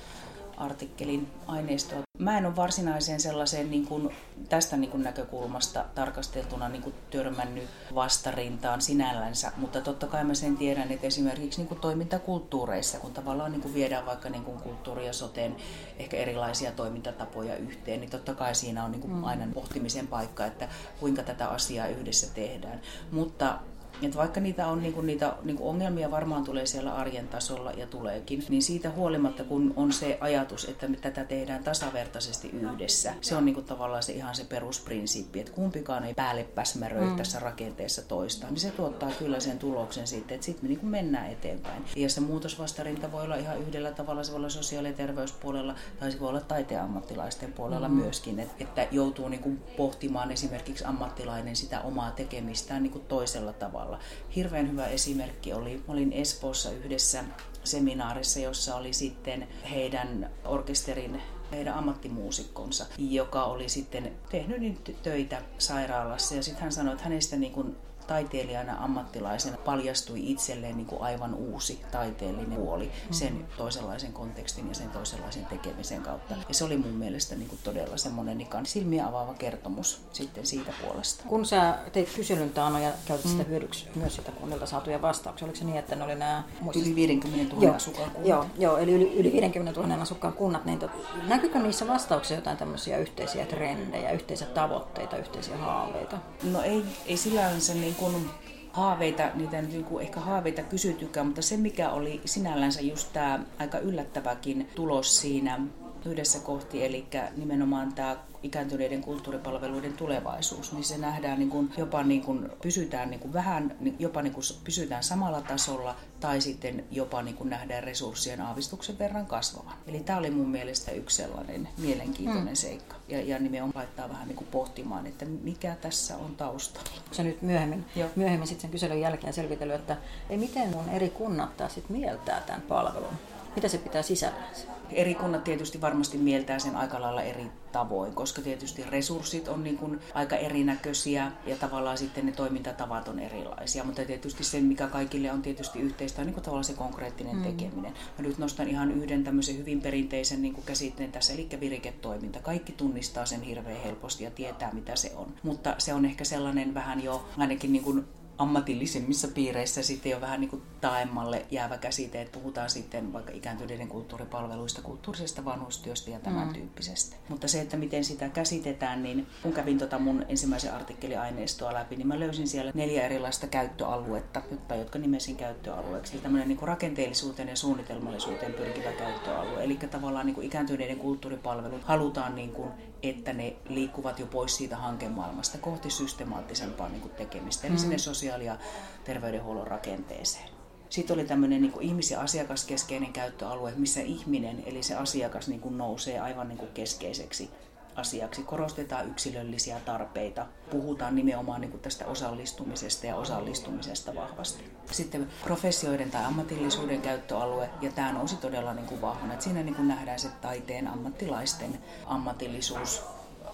artikkelin 0.62 1.28
aineistoa. 1.48 2.02
Mä 2.20 2.38
en 2.38 2.46
ole 2.46 2.56
varsinaiseen 2.56 3.20
sellaiseen 3.20 3.72
niin 3.72 3.88
kuin, 3.88 4.10
tästä 4.50 4.78
niin 4.78 4.92
kuin 4.92 5.04
näkökulmasta 5.04 5.86
tarkasteltuna 5.96 6.70
niin 6.70 6.82
kuin 6.82 6.96
törmännyt 7.10 7.70
vastarintaan 7.96 8.82
sinällänsä, 8.82 9.52
mutta 9.58 9.82
totta 9.82 10.08
kai 10.08 10.24
mä 10.24 10.34
sen 10.34 10.58
tiedän, 10.58 10.92
että 10.92 11.08
esimerkiksi 11.08 11.60
niin 11.60 11.68
kuin 11.68 11.80
toimintakulttuureissa, 11.80 13.00
kun 13.00 13.14
tavallaan 13.14 13.52
niin 13.52 13.62
kuin 13.62 13.74
viedään 13.74 14.06
vaikka 14.06 14.30
niin 14.30 14.44
kuin 14.44 14.60
kulttuuri 14.60 15.06
ja 15.06 15.14
soteen 15.14 15.56
ehkä 16.00 16.18
erilaisia 16.18 16.72
toimintatapoja 16.72 17.56
yhteen, 17.56 18.00
niin 18.00 18.10
totta 18.10 18.34
kai 18.34 18.56
siinä 18.56 18.86
on 18.86 18.92
niin 18.92 19.02
kuin 19.02 19.14
mm. 19.14 19.24
aina 19.24 19.48
pohtimisen 19.54 20.08
paikka, 20.08 20.46
että 20.46 20.70
kuinka 21.00 21.24
tätä 21.24 21.48
asiaa 21.48 21.88
yhdessä 21.88 22.28
tehdään. 22.34 22.82
Mutta 23.12 23.60
että 24.08 24.18
vaikka 24.18 24.40
niitä 24.40 24.68
on 24.68 24.82
niinku, 24.82 25.02
niitä 25.02 25.34
niinku 25.44 25.70
ongelmia 25.70 26.12
varmaan 26.12 26.44
tulee 26.44 26.66
siellä 26.66 26.94
arjen 26.94 27.28
tasolla 27.28 27.72
ja 27.72 27.88
tuleekin, 27.88 28.44
niin 28.50 28.62
siitä 28.64 28.90
huolimatta 28.90 29.44
kun 29.44 29.74
on 29.76 29.94
se 29.94 30.18
ajatus, 30.22 30.66
että 30.66 30.88
me 30.88 30.98
tätä 30.98 31.24
tehdään 31.24 31.64
tasavertaisesti 31.64 32.50
yhdessä, 32.50 33.14
se 33.22 33.36
on 33.36 33.46
niinku 33.46 33.62
tavallaan 33.62 34.04
se 34.04 34.14
ihan 34.14 34.36
se 34.36 34.44
perusprinsiippi, 34.44 35.40
että 35.40 35.52
kumpikaan 35.52 36.04
ei 36.04 36.14
päälle 36.14 36.44
päsmäröi 36.44 37.10
mm. 37.10 37.16
tässä 37.16 37.40
rakenteessa 37.40 38.02
toista, 38.02 38.48
niin 38.50 38.60
se 38.60 38.72
tuottaa 38.72 39.12
kyllä 39.20 39.40
sen 39.40 39.60
tuloksen 39.60 40.08
sitten, 40.08 40.36
että 40.36 40.46
sitten 40.46 40.66
me 40.66 40.68
niinku 40.68 40.86
mennään 40.86 41.32
eteenpäin. 41.32 41.84
Ja 41.96 42.10
se 42.10 42.22
muutosvastarinta 42.22 43.12
voi 43.12 43.24
olla 43.24 43.36
ihan 43.36 43.62
yhdellä 43.62 43.92
tavalla, 43.92 44.24
se 44.24 44.32
voi 44.32 44.38
olla 44.38 44.50
sosiaali- 44.50 44.88
ja 44.88 44.94
terveyspuolella 44.94 45.76
tai 46.00 46.12
se 46.12 46.20
voi 46.20 46.30
olla 46.30 46.42
taiteen 46.42 46.82
ammattilaisten 46.82 47.54
puolella 47.54 47.88
mm. 47.88 47.96
myöskin, 47.96 48.40
että, 48.40 48.56
että 48.60 48.88
joutuu 48.92 49.28
niinku 49.28 49.52
pohtimaan 49.78 50.32
esimerkiksi 50.32 50.86
ammattilainen 50.86 51.56
sitä 51.56 51.82
omaa 51.82 52.12
tekemistään 52.12 52.84
niinku 52.84 53.00
toisella 53.00 53.54
tavalla 53.54 53.91
tavalla. 53.92 54.10
Hirveän 54.36 54.72
hyvä 54.72 54.88
esimerkki 54.88 55.54
oli, 55.54 55.84
olin 55.88 56.14
Espoossa 56.14 56.72
yhdessä 56.72 57.24
seminaarissa, 57.64 58.40
jossa 58.40 58.76
oli 58.76 58.94
sitten 58.94 59.48
heidän 59.70 60.30
orkesterin 60.46 61.22
heidän 61.52 61.74
ammattimuusikkonsa, 61.74 62.86
joka 62.98 63.44
oli 63.44 63.70
sitten 63.70 64.12
tehnyt 64.30 64.98
töitä 65.04 65.42
sairaalassa. 65.58 66.36
Ja 66.36 66.44
sitten 66.44 66.64
hän 66.64 66.72
sanoi, 66.72 66.94
että 66.94 67.04
hänestä 67.04 67.36
niin 67.36 67.52
kuin 67.52 67.76
taiteilijana, 68.08 68.84
ammattilaisena 68.84 69.58
paljastui 69.58 70.32
itselleen 70.32 70.78
niin 70.78 70.88
kuin 70.88 71.02
aivan 71.02 71.34
uusi 71.34 71.82
taiteellinen 71.92 72.60
puoli 72.60 72.86
mm-hmm. 72.86 73.14
sen 73.14 73.46
toisenlaisen 73.58 74.14
kontekstin 74.14 74.68
ja 74.70 74.76
sen 74.76 74.90
toisenlaisen 74.90 75.46
tekemisen 75.46 76.02
kautta. 76.02 76.36
Ja 76.48 76.54
se 76.54 76.64
oli 76.64 76.78
mun 76.78 76.94
mielestä 76.94 77.36
niin 77.36 77.50
kuin 77.50 77.60
todella 77.64 77.98
semmoinen 77.98 78.38
niin 78.38 78.50
silmiä 78.64 79.08
avaava 79.08 79.34
kertomus 79.34 80.02
sitten 80.12 80.46
siitä 80.46 80.74
puolesta. 80.82 81.24
Kun 81.28 81.46
sä 81.46 81.78
teit 81.92 82.10
kyselyn 82.16 82.50
taano 82.50 82.80
ja 82.80 82.92
käytit 83.06 83.32
sitä 83.32 83.44
mm. 83.44 83.50
hyödyksi 83.50 83.88
myös 83.96 84.16
sitä 84.16 84.32
kunnilta 84.32 84.66
saatuja 84.66 85.02
vastauksia, 85.02 85.46
oliko 85.46 85.60
se 85.60 85.66
niin, 85.66 85.78
että 85.78 85.96
ne 85.96 86.04
oli 86.04 86.16
nämä... 86.16 86.44
Yli 86.76 86.96
50 86.96 87.56
000 87.56 87.68
joo, 87.68 87.76
asukkaan 87.76 88.12
kunnat. 88.12 88.30
Joo, 88.30 88.46
joo, 88.58 88.78
eli 88.78 88.94
yli, 88.94 89.14
yli 89.14 89.32
50 89.32 89.82
000 89.82 90.02
asukkaan 90.02 90.34
kunnat, 90.34 90.66
niin 90.66 90.80
tot, 90.80 90.92
näkyykö 91.28 91.60
niissä 91.60 91.88
vastauksissa 91.88 92.36
jotain 92.36 92.58
tämmöisiä 92.58 92.98
yhteisiä 92.98 93.46
trendejä, 93.46 94.12
yhteisiä 94.12 94.48
tavoitteita, 94.48 95.18
yhteisiä 95.18 95.58
haaveita? 95.58 96.18
No 96.44 96.62
ei, 96.62 96.84
ei 97.06 97.18
sillä 97.18 97.60
se 97.60 97.74
niin 97.92 98.00
kuin 98.00 98.30
haaveita, 98.72 99.30
niitä 99.34 99.62
niin 99.62 99.86
ehkä 100.02 100.20
haaveita 100.20 100.64
kysytykään, 100.64 101.26
mutta 101.26 101.42
se 101.42 101.58
mikä 101.58 101.90
oli 101.90 102.22
sinällänsä 102.26 102.82
just 102.82 103.14
tämä 103.14 103.40
aika 103.60 103.80
yllättäväkin 103.80 104.68
tulos 104.76 105.22
siinä 105.22 105.60
yhdessä 106.06 106.40
kohti, 106.40 106.86
eli 106.86 107.06
nimenomaan 107.38 107.94
tämä 107.94 108.18
ikääntyneiden 108.44 109.02
kulttuuripalveluiden 109.02 109.94
tulevaisuus, 109.94 110.74
niin 110.74 110.84
se 110.84 110.98
nähdään 110.98 111.40
niin 111.40 111.50
kuin, 111.50 111.74
jopa 111.78 112.04
niin 112.04 112.22
kuin, 112.22 112.50
pysytään 112.62 113.10
niin 113.10 113.20
kuin 113.20 113.34
vähän, 113.34 113.76
jopa 114.00 114.22
niin 114.22 114.34
kuin 114.34 114.44
pysytään 114.64 115.04
samalla 115.04 115.42
tasolla 115.42 115.96
tai 116.20 116.42
sitten 116.42 116.84
jopa 116.92 117.22
niin 117.22 117.36
kuin 117.36 117.50
nähdään 117.50 117.84
resurssien 117.84 118.42
aavistuksen 118.42 119.00
verran 119.00 119.26
kasvavan. 119.26 119.74
Eli 119.88 120.00
tämä 120.00 120.20
oli 120.20 120.32
mun 120.32 120.50
mielestä 120.50 120.92
yksi 120.92 121.18
sellainen 121.18 121.68
mielenkiintoinen 121.78 122.46
hmm. 122.46 122.56
seikka. 122.56 122.96
Ja, 123.08 123.22
ja 123.22 123.40
nimenomaan 123.40 123.76
laittaa 123.76 124.10
vähän 124.10 124.28
niin 124.28 124.36
kuin 124.36 124.48
pohtimaan, 124.52 125.08
että 125.08 125.26
mikä 125.26 125.76
tässä 125.82 126.18
on 126.18 126.36
taustalla. 126.36 126.90
Se 127.12 127.24
nyt 127.24 127.42
myöhemmin, 127.42 127.86
Joo. 127.96 128.10
myöhemmin 128.16 128.48
sitten 128.48 128.62
sen 128.62 128.72
kyselyn 128.72 129.02
jälkeen 129.02 129.34
selvitellyt, 129.34 129.76
että 129.76 129.98
ei 130.30 130.38
miten 130.38 130.70
mun 130.70 130.90
eri 130.90 131.10
kunnat 131.10 131.58
taas 131.58 131.74
sit 131.74 131.90
mieltää 131.90 132.42
tämän 132.42 132.62
palvelun? 132.62 133.14
Mitä 133.56 133.68
se 133.68 133.78
pitää 133.78 134.02
sisällänsä? 134.02 134.68
Eri 134.92 135.16
kunnat 135.16 135.44
tietysti 135.44 135.82
varmasti 135.82 136.18
mieltää 136.18 136.60
sen 136.60 136.76
aika 136.76 137.02
lailla 137.02 137.22
eri 137.22 137.46
tavoin, 137.72 138.14
koska 138.14 138.42
tietysti 138.42 138.84
resurssit 138.84 139.48
on 139.48 139.64
niin 139.64 139.78
kuin 139.78 140.00
aika 140.14 140.36
erinäköisiä 140.36 141.32
ja 141.46 141.56
tavallaan 141.56 141.98
sitten 141.98 142.26
ne 142.26 142.32
toimintatavat 142.32 143.08
on 143.08 143.20
erilaisia. 143.20 143.84
Mutta 143.84 144.06
tietysti 144.06 144.44
se, 144.44 144.60
mikä 144.60 144.88
kaikille 144.88 145.32
on 145.32 145.42
tietysti 145.42 145.80
yhteistä, 145.80 146.22
on 146.22 146.26
niin 146.26 146.34
kuin 146.34 146.44
tavallaan 146.44 146.64
se 146.64 146.74
konkreettinen 146.74 147.36
mm. 147.36 147.44
tekeminen. 147.44 147.94
Mä 148.18 148.24
nyt 148.24 148.38
nostan 148.38 148.68
ihan 148.68 148.92
yhden 148.92 149.24
tämmöisen 149.24 149.58
hyvin 149.58 149.82
perinteisen 149.82 150.42
niin 150.42 150.54
kuin 150.54 150.66
käsitteen 150.66 151.12
tässä, 151.12 151.34
eli 151.34 151.48
viriketoiminta. 151.60 152.40
Kaikki 152.40 152.72
tunnistaa 152.72 153.26
sen 153.26 153.42
hirveän 153.42 153.82
helposti 153.84 154.24
ja 154.24 154.32
tietää, 154.32 154.74
mitä 154.74 154.96
se 154.96 155.12
on. 155.16 155.34
Mutta 155.44 155.76
se 155.78 155.94
on 155.94 156.06
ehkä 156.06 156.24
sellainen 156.24 156.74
vähän 156.74 157.04
jo 157.04 157.26
ainakin 157.38 157.74
niin 157.74 157.84
kuin 157.84 158.06
ammatillisemmissa 158.38 159.28
piireissä 159.28 159.84
sitten 159.84 160.12
jo 160.12 160.22
vähän 160.22 160.42
niin 160.42 160.50
kuin 160.50 160.62
taemmalle 160.82 161.46
jäävä 161.52 161.78
käsite, 161.78 162.22
että 162.22 162.40
puhutaan 162.40 162.70
sitten 162.70 163.14
vaikka 163.14 163.32
ikääntyneiden 163.32 163.88
kulttuuripalveluista, 163.88 164.82
kulttuurisesta 164.82 165.46
vanhustyöstä 165.46 166.12
ja 166.12 166.20
tämän 166.20 166.48
mm. 166.48 166.54
tyyppisestä. 166.54 167.16
Mutta 167.30 167.48
se, 167.48 167.62
että 167.62 167.78
miten 167.78 168.04
sitä 168.04 168.30
käsitetään, 168.30 169.04
niin 169.04 169.28
kun 169.44 169.54
kävin 169.54 169.78
tota 169.78 170.00
mun 170.00 170.26
ensimmäisen 170.28 170.74
artikkeliaineistoa 170.74 171.74
läpi, 171.74 171.96
niin 171.96 172.08
mä 172.08 172.20
löysin 172.20 172.48
siellä 172.48 172.72
neljä 172.76 173.06
erilaista 173.06 173.48
käyttöaluetta, 173.48 174.42
jotka 174.78 175.00
nimesin 175.00 175.36
käyttöalueeksi. 175.36 176.14
Eli 176.14 176.22
tämmöinen 176.22 176.48
niin 176.48 176.58
kuin 176.58 176.68
rakenteellisuuteen 176.68 177.50
ja 177.50 177.56
suunnitelmallisuuteen 177.56 178.54
pyrkivä 178.54 178.92
käyttöalue. 178.92 179.64
Eli 179.64 179.76
tavallaan 179.76 180.26
niin 180.26 180.36
kuin 180.36 180.48
ikääntyneiden 180.48 180.98
kulttuuripalvelut 180.98 181.84
halutaan, 181.84 182.36
niin 182.36 182.52
kuin, 182.52 182.72
että 183.04 183.34
ne 183.34 183.56
liikkuvat 183.70 184.20
jo 184.20 184.26
pois 184.26 184.58
siitä 184.58 184.78
hankemaailmasta 184.78 185.58
kohti 185.58 185.90
systemaattisempaa 185.90 186.90
niin 186.90 187.02
kuin 187.02 187.14
tekemistä, 187.14 187.68
eli 187.68 187.76
mm. 187.76 187.80
sinne 187.80 187.98
sosiaali- 188.22 188.46
ja 188.46 188.58
terveydenhuollon 189.04 189.68
rakenteeseen. 189.68 190.50
Sitten 190.90 191.14
oli 191.14 191.26
tämmöinen 191.26 191.62
niin 191.62 191.74
ihmis- 191.82 192.12
ja 192.12 192.22
asiakaskeskeinen 192.22 193.14
käyttöalue, 193.14 193.74
missä 193.76 194.02
ihminen, 194.02 194.64
eli 194.66 194.84
se 194.84 194.96
asiakas 194.96 195.48
niin 195.48 195.60
kuin 195.60 195.78
nousee 195.78 196.20
aivan 196.20 196.48
niin 196.48 196.58
kuin 196.58 196.72
keskeiseksi 196.74 197.50
asiaksi. 197.96 198.44
Korostetaan 198.44 199.08
yksilöllisiä 199.08 199.80
tarpeita. 199.80 200.46
Puhutaan 200.72 201.16
nimenomaan 201.16 201.62
niin 201.62 201.72
kuin 201.72 201.82
tästä 201.82 202.06
osallistumisesta 202.06 203.06
ja 203.06 203.16
osallistumisesta 203.16 204.16
vahvasti. 204.16 204.72
Sitten 204.92 205.28
professioiden 205.44 206.12
tai 206.12 206.26
ammatillisuuden 206.26 207.02
käyttöalue, 207.02 207.70
ja 207.82 207.92
tämä 207.92 208.14
nousi 208.14 208.36
todella 208.36 208.74
niin 208.74 208.88
kuin 208.88 209.02
vahvana. 209.02 209.34
Että 209.34 209.44
siinä 209.44 209.64
niin 209.64 209.76
kuin 209.76 209.88
nähdään 209.88 210.20
se 210.20 210.30
taiteen 210.42 210.88
ammattilaisten 210.88 211.80
ammatillisuus, 212.06 213.04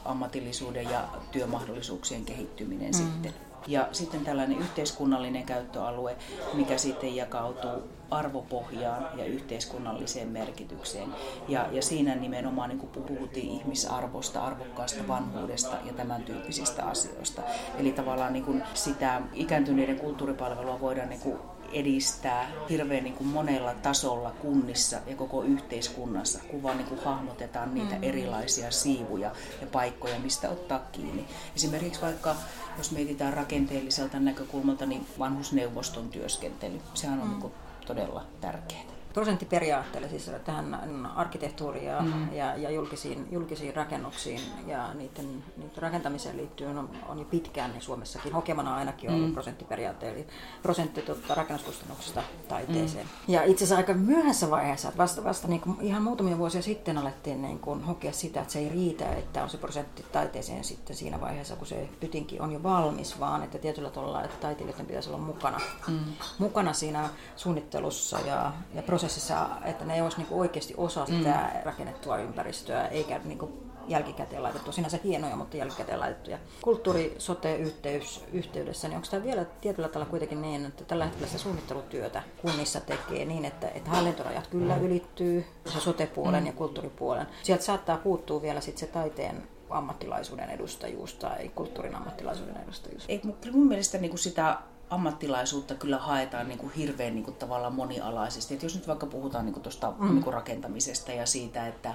ammatillisuuden 0.06 0.90
ja 0.90 1.10
työmahdollisuuksien 1.32 2.26
kehittyminen 2.26 2.92
mm. 2.92 2.94
sitten 2.94 3.47
ja 3.68 3.88
sitten 3.92 4.26
tällainen 4.26 4.58
yhteiskunnallinen 4.58 5.44
käyttöalue, 5.44 6.16
mikä 6.54 6.78
sitten 6.78 7.16
jakautuu 7.16 7.84
arvopohjaan 8.12 9.20
ja 9.20 9.26
yhteiskunnalliseen 9.26 10.28
merkitykseen. 10.28 11.10
Ja, 11.48 11.68
ja 11.72 11.82
siinä 11.82 12.16
nimenomaan 12.16 12.70
niin 12.70 12.80
puhuttiin 13.08 13.50
ihmisarvosta, 13.50 14.44
arvokkaasta 14.44 15.08
vanhuudesta 15.08 15.76
ja 15.86 15.94
tämän 15.94 16.24
tyyppisistä 16.24 16.86
asioista. 16.86 17.42
Eli 17.80 17.92
tavallaan 17.92 18.34
niin 18.34 18.46
kuin 18.46 18.64
sitä 18.74 19.22
ikääntyneiden 19.34 20.00
kulttuuripalvelua 20.00 20.80
voidaan 20.80 21.10
niin 21.10 21.22
kuin 21.22 21.40
edistää 21.74 22.52
hirveän 22.70 23.04
niin 23.04 23.16
kuin 23.16 23.28
monella 23.28 23.74
tasolla 23.74 24.32
kunnissa 24.32 24.98
ja 25.08 25.16
koko 25.16 25.44
yhteiskunnassa, 25.44 26.40
kun 26.52 26.64
vaan 26.64 26.78
niin 26.78 26.88
kuin 26.88 27.04
hahmotetaan 27.04 27.74
niitä 27.74 27.96
mm. 27.96 28.04
erilaisia 28.04 28.72
siivuja 28.72 29.32
ja 29.62 29.68
paikkoja, 29.68 30.20
mistä 30.20 30.50
ottaa 30.50 30.80
kiinni. 30.92 31.26
Esimerkiksi 31.56 32.02
vaikka 32.02 32.36
jos 32.78 32.92
mietitään 32.92 33.34
rakenteelliselta 33.34 34.20
näkökulmalta, 34.20 34.86
niin 34.86 35.08
vanhusneuvoston 35.20 36.10
työskentely, 36.10 36.82
sehän 36.94 37.22
on 37.22 37.28
mm. 37.28 37.40
niin 37.40 37.52
todella 37.88 38.26
tärkeää 38.42 38.97
prosenttiperiaatteelle, 39.14 40.10
siis 40.10 40.32
tähän 40.46 41.06
arkkitehtuuriin 41.16 41.86
ja, 41.86 42.02
mm. 42.02 42.34
ja, 42.34 42.56
ja 42.56 42.70
julkisiin, 42.70 43.28
julkisiin 43.32 43.76
rakennuksiin 43.76 44.42
ja 44.68 44.94
niiden, 44.94 45.44
niiden 45.58 45.78
rakentamiseen 45.78 46.38
liittyen 46.38 46.78
on, 46.78 46.90
on 47.08 47.20
jo 47.20 47.26
pitkään 47.26 47.72
niin 47.72 47.82
Suomessakin 47.82 48.34
hokemana 48.34 48.76
ainakin 48.76 49.10
ollut 49.10 49.28
mm. 49.28 49.34
prosenttiperiaate, 49.34 50.10
eli 50.10 50.28
prosentti 50.62 51.02
tuota, 51.02 51.36
rakennuskustannuksista 51.36 52.24
taiteeseen. 52.48 53.06
Mm. 53.06 53.34
Ja 53.34 53.44
itse 53.44 53.64
asiassa 53.64 53.78
aika 53.78 53.94
myöhässä 53.94 54.50
vaiheessa, 54.50 54.88
että 54.88 54.98
vasta, 54.98 55.24
vasta 55.24 55.48
niin 55.48 55.62
kuin 55.62 55.82
ihan 55.82 56.04
muutamia 56.04 56.38
vuosia 56.38 56.62
sitten 56.62 56.98
alettiin 56.98 57.42
niin 57.42 57.60
kuin 57.60 57.84
hokea 57.84 58.12
sitä, 58.12 58.42
että 58.42 58.54
se 58.54 58.60
ei 58.60 58.70
riitä, 58.70 59.12
että 59.14 59.44
on 59.44 59.50
se 59.50 59.58
prosentti 59.58 60.06
taiteeseen 60.12 60.64
sitten 60.64 60.96
siinä 60.96 61.22
vaiheessa, 61.22 61.56
kun 61.56 61.68
se 61.68 61.90
pytinki 62.00 62.40
on 62.40 62.52
jo 62.52 62.64
valmis, 62.64 63.20
vaan 63.20 63.44
että 63.44 63.58
tietyllä 63.58 63.90
tavalla, 63.90 64.24
että 64.24 64.38
taiteilijoiden 64.38 64.86
pitäisi 64.86 65.10
olla 65.10 65.20
mukana, 65.20 65.62
mm. 65.88 66.00
mukana 66.38 66.74
siinä 66.74 67.10
suunnittelussa 67.36 68.20
ja, 68.20 68.54
ja 68.74 68.84
prosessissa 68.84 69.07
prosessissa, 69.08 69.48
että 69.66 69.86
ne 69.86 70.04
olisi 70.04 70.18
niin 70.18 70.28
oikeasti 70.32 70.74
osa 70.78 71.06
mm. 71.06 71.18
sitä 71.18 71.52
mm. 71.54 71.60
rakennettua 71.66 72.18
ympäristöä, 72.18 72.88
eikä 72.88 73.20
niin 73.24 73.38
kuin 73.38 73.52
jälkikäteen 73.88 74.44
laitettu, 74.44 74.72
sinänsä 74.72 75.00
hienoja, 75.04 75.36
mutta 75.36 75.58
jälkikäteen 75.58 76.00
laitettuja. 76.00 76.38
Kulttuuri-sote-yhteys 76.62 78.24
yhteydessä, 78.34 78.88
niin 78.88 78.96
onko 78.96 79.08
tämä 79.12 79.24
vielä 79.24 79.46
tietyllä 79.46 79.88
tavalla 79.88 80.10
kuitenkin 80.10 80.42
niin, 80.42 80.66
että 80.66 80.86
tällä 80.86 81.06
hetkellä 81.06 81.28
sitä 81.28 81.40
suunnittelutyötä 81.40 82.24
kunnissa 82.42 82.80
tekee 82.80 83.26
niin, 83.26 83.46
että, 83.46 83.68
että 83.68 83.90
hallintorajat 83.90 84.48
kyllä 84.48 84.76
mm. 84.76 84.86
ylittyy, 84.86 85.46
se 85.66 85.80
sote-puolen 85.80 86.44
mm. 86.44 86.48
ja 86.48 86.54
kulttuuripuolen. 86.54 87.28
Sieltä 87.44 87.64
saattaa 87.64 87.98
puuttua 87.98 88.42
vielä 88.42 88.62
sitten 88.62 88.80
se 88.88 88.94
taiteen 88.94 89.48
ammattilaisuuden 89.70 90.50
edustajuus 90.50 91.14
tai 91.14 91.52
kulttuurin 91.56 91.96
ammattilaisuuden 91.96 92.58
edustajuus. 92.64 93.06
Ei, 93.08 93.22
mun 93.52 93.68
mielestä 93.68 93.98
niin 93.98 94.12
kuin 94.12 94.20
sitä 94.20 94.58
ammattilaisuutta 94.90 95.76
kyllä 95.76 95.98
haetaan 95.98 96.48
niin 96.48 96.60
kuin 96.60 96.74
hirveän 96.74 97.16
niin 97.16 97.24
kuin 97.24 97.36
tavallaan 97.36 97.76
monialaisesti. 97.76 98.54
Et 98.54 98.64
jos 98.64 98.76
nyt 98.76 98.88
vaikka 98.88 99.06
puhutaan 99.06 99.46
niin 99.46 99.54
kuin 99.54 99.64
tuosta 99.64 99.94
mm. 99.98 100.10
niin 100.10 100.24
kuin 100.24 100.34
rakentamisesta 100.34 101.12
ja 101.12 101.26
siitä, 101.26 101.68
että 101.68 101.94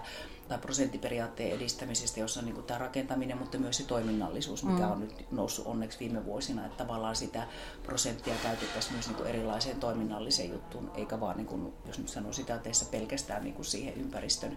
tai 0.49 0.59
prosenttiperiaatteen 0.59 1.53
edistämisestä, 1.53 2.21
jossa 2.21 2.41
on 2.41 2.47
niin 2.47 2.55
kuin 2.55 2.67
tämä 2.67 2.79
rakentaminen, 2.79 3.39
mutta 3.39 3.59
myös 3.59 3.77
se 3.77 3.85
toiminnallisuus, 3.85 4.65
mikä 4.65 4.87
mm. 4.87 4.93
on 4.93 5.01
nyt 5.01 5.25
noussut 5.31 5.67
onneksi 5.67 5.99
viime 5.99 6.25
vuosina, 6.25 6.67
että 6.67 6.85
tavallaan 6.85 7.17
sitä 7.17 7.47
prosenttia 7.83 8.35
käytettäisiin 8.43 8.95
myös 8.95 9.07
niin 9.07 9.17
kuin 9.17 9.29
erilaiseen 9.29 9.81
toiminnalliseen 9.81 10.51
juttuun, 10.51 10.91
eikä 10.95 11.21
vaan, 11.21 11.37
niin 11.37 11.47
kuin, 11.47 11.73
jos 11.87 11.99
nyt 11.99 12.09
sanon 12.09 12.35
sitä 12.35 12.59
teessä 12.59 12.85
pelkästään 12.91 13.45
niin 13.45 13.55
kuin 13.55 13.65
siihen 13.67 13.95
ympäristön 13.95 14.57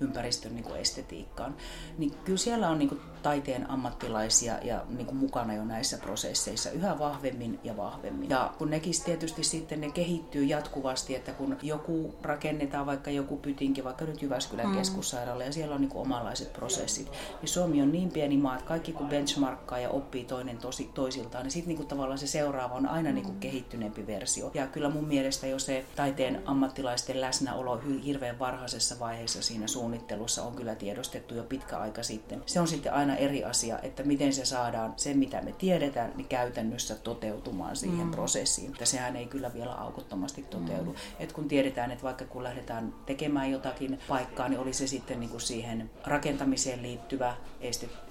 ympäristön 0.00 0.54
niin 0.54 0.64
kuin 0.64 0.80
estetiikkaan, 0.80 1.56
niin 1.98 2.14
kyllä 2.24 2.38
siellä 2.38 2.68
on 2.68 2.78
niin 2.78 2.88
kuin 2.88 3.00
taiteen 3.22 3.70
ammattilaisia 3.70 4.58
ja 4.62 4.82
niin 4.88 5.06
kuin 5.06 5.16
mukana 5.16 5.54
jo 5.54 5.64
näissä 5.64 5.98
prosesseissa 5.98 6.70
yhä 6.70 6.98
vahvemmin 6.98 7.60
ja 7.64 7.76
vahvemmin. 7.76 8.30
Ja 8.30 8.54
kun 8.58 8.70
nekin 8.70 8.94
tietysti 9.04 9.44
sitten 9.44 9.80
ne 9.80 9.90
kehittyy 9.90 10.44
jatkuvasti, 10.44 11.14
että 11.14 11.32
kun 11.32 11.56
joku 11.62 12.14
rakennetaan 12.22 12.86
vaikka 12.86 13.10
joku 13.10 13.36
pytinki, 13.36 13.84
vaikka 13.84 14.04
nyt 14.04 14.22
Jyväskylän 14.22 14.68
mm. 14.68 14.76
keskussairaala 14.76 15.44
ja 15.44 15.52
siellä 15.52 15.74
on 15.74 15.80
niin 15.80 15.90
kuin 15.90 16.02
omanlaiset 16.02 16.52
prosessit, 16.52 17.10
niin 17.40 17.48
Suomi 17.48 17.82
on 17.82 17.92
niin 17.92 18.10
pieni 18.10 18.36
maa, 18.36 18.54
että 18.54 18.68
kaikki 18.68 18.92
kun 18.92 19.08
benchmarkkaa 19.08 19.78
ja 19.78 19.90
oppii 19.90 20.24
toinen 20.24 20.58
tosi, 20.58 20.90
toisiltaan, 20.94 21.44
niin 21.44 21.52
sitten 21.52 21.68
niin 21.68 21.76
kuin 21.76 21.88
tavallaan 21.88 22.18
se 22.18 22.26
seuraava 22.26 22.74
on 22.74 22.86
aina 22.86 23.12
niin 23.12 23.24
kuin 23.24 23.34
mm. 23.34 23.40
kehittyneempi 23.40 24.06
versio. 24.06 24.50
Ja 24.54 24.66
kyllä 24.66 24.90
mun 24.90 25.04
mielestä 25.04 25.46
jo 25.46 25.58
se 25.58 25.84
taiteen 25.96 26.42
ammattilaisten 26.44 27.20
läsnäolo 27.20 27.80
hirveän 28.04 28.38
varhaisessa 28.38 28.98
vaiheessa 28.98 29.42
siinä 29.42 29.66
suunnittelussa 29.90 30.42
on 30.42 30.54
kyllä 30.54 30.74
tiedostettu 30.74 31.34
jo 31.34 31.42
pitkä 31.42 31.78
aika 31.78 32.02
sitten. 32.02 32.42
Se 32.46 32.60
on 32.60 32.68
sitten 32.68 32.92
aina 32.92 33.16
eri 33.16 33.44
asia, 33.44 33.78
että 33.78 34.02
miten 34.02 34.32
se 34.32 34.44
saadaan 34.44 34.94
sen, 34.96 35.18
mitä 35.18 35.42
me 35.42 35.52
tiedetään, 35.52 36.12
niin 36.16 36.28
käytännössä 36.28 36.94
toteutumaan 36.94 37.76
siihen 37.76 38.06
mm. 38.06 38.10
prosessiin. 38.10 38.70
Että 38.72 38.84
sehän 38.84 39.16
ei 39.16 39.26
kyllä 39.26 39.54
vielä 39.54 39.72
aukottomasti 39.72 40.42
toteudu. 40.42 40.90
Mm. 40.90 40.96
Et 41.18 41.32
kun 41.32 41.48
tiedetään, 41.48 41.90
että 41.90 42.04
vaikka 42.04 42.24
kun 42.24 42.42
lähdetään 42.42 42.94
tekemään 43.06 43.50
jotakin 43.50 43.98
paikkaa, 44.08 44.48
niin 44.48 44.60
oli 44.60 44.72
se 44.72 44.86
sitten 44.86 45.20
niin 45.20 45.30
kuin 45.30 45.40
siihen 45.40 45.90
rakentamiseen 46.06 46.82
liittyvä 46.82 47.36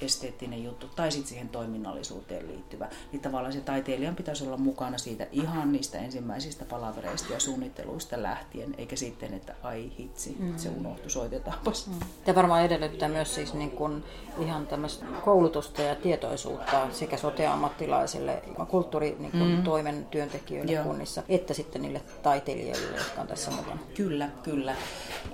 esteettinen 0.02 0.64
juttu 0.64 0.88
tai 0.96 1.12
sitten 1.12 1.30
siihen 1.30 1.50
toiminnallisuuteen 1.50 2.48
liittyvä, 2.48 2.90
niin 3.12 3.22
tavallaan 3.22 3.54
se 3.54 3.62
taiteilijan 3.62 4.16
pitäisi 4.16 4.44
olla 4.44 4.58
mukana 4.58 4.98
siitä 4.98 5.28
ihan 5.32 5.72
niistä 5.72 5.98
ensimmäisistä 5.98 6.66
palavereista 6.66 7.34
ja 7.34 7.40
suunnitteluista 7.40 8.22
lähtien, 8.22 8.76
eikä 8.78 8.96
sitten, 8.96 9.34
että 9.34 9.56
ai 9.64 9.92
hitsi, 10.00 10.36
mm. 10.40 10.58
se 10.58 10.70
unohtui, 10.70 11.10
soitetaanpas. 11.10 11.69
Mm. 11.88 12.00
Tämä 12.26 12.36
varmaan 12.36 12.66
edellyttää 12.66 13.10
myös 13.10 13.36
siis 13.36 13.54
niin 13.54 13.72
kuin 13.72 14.04
ihan 14.40 14.68
tämmöistä 14.68 15.06
koulutusta 15.26 15.82
ja 15.82 15.96
tietoisuutta 15.96 16.88
sekä 16.92 17.18
sote-ammattilaisille, 17.18 18.44
kulttuuritoimen 18.68 19.32
niin 19.34 19.58
mm. 19.58 19.64
toimen 19.64 20.06
työntekijöille 20.06 20.72
Joo. 20.72 20.84
kunnissa, 20.84 21.24
että 21.30 21.54
sitten 21.54 21.82
niille 21.82 22.02
taiteilijoille, 22.24 22.98
jotka 22.98 23.22
on 23.22 23.28
tässä 23.28 23.52
mukana. 23.52 23.80
Kyllä, 23.96 24.30
kyllä. 24.44 24.76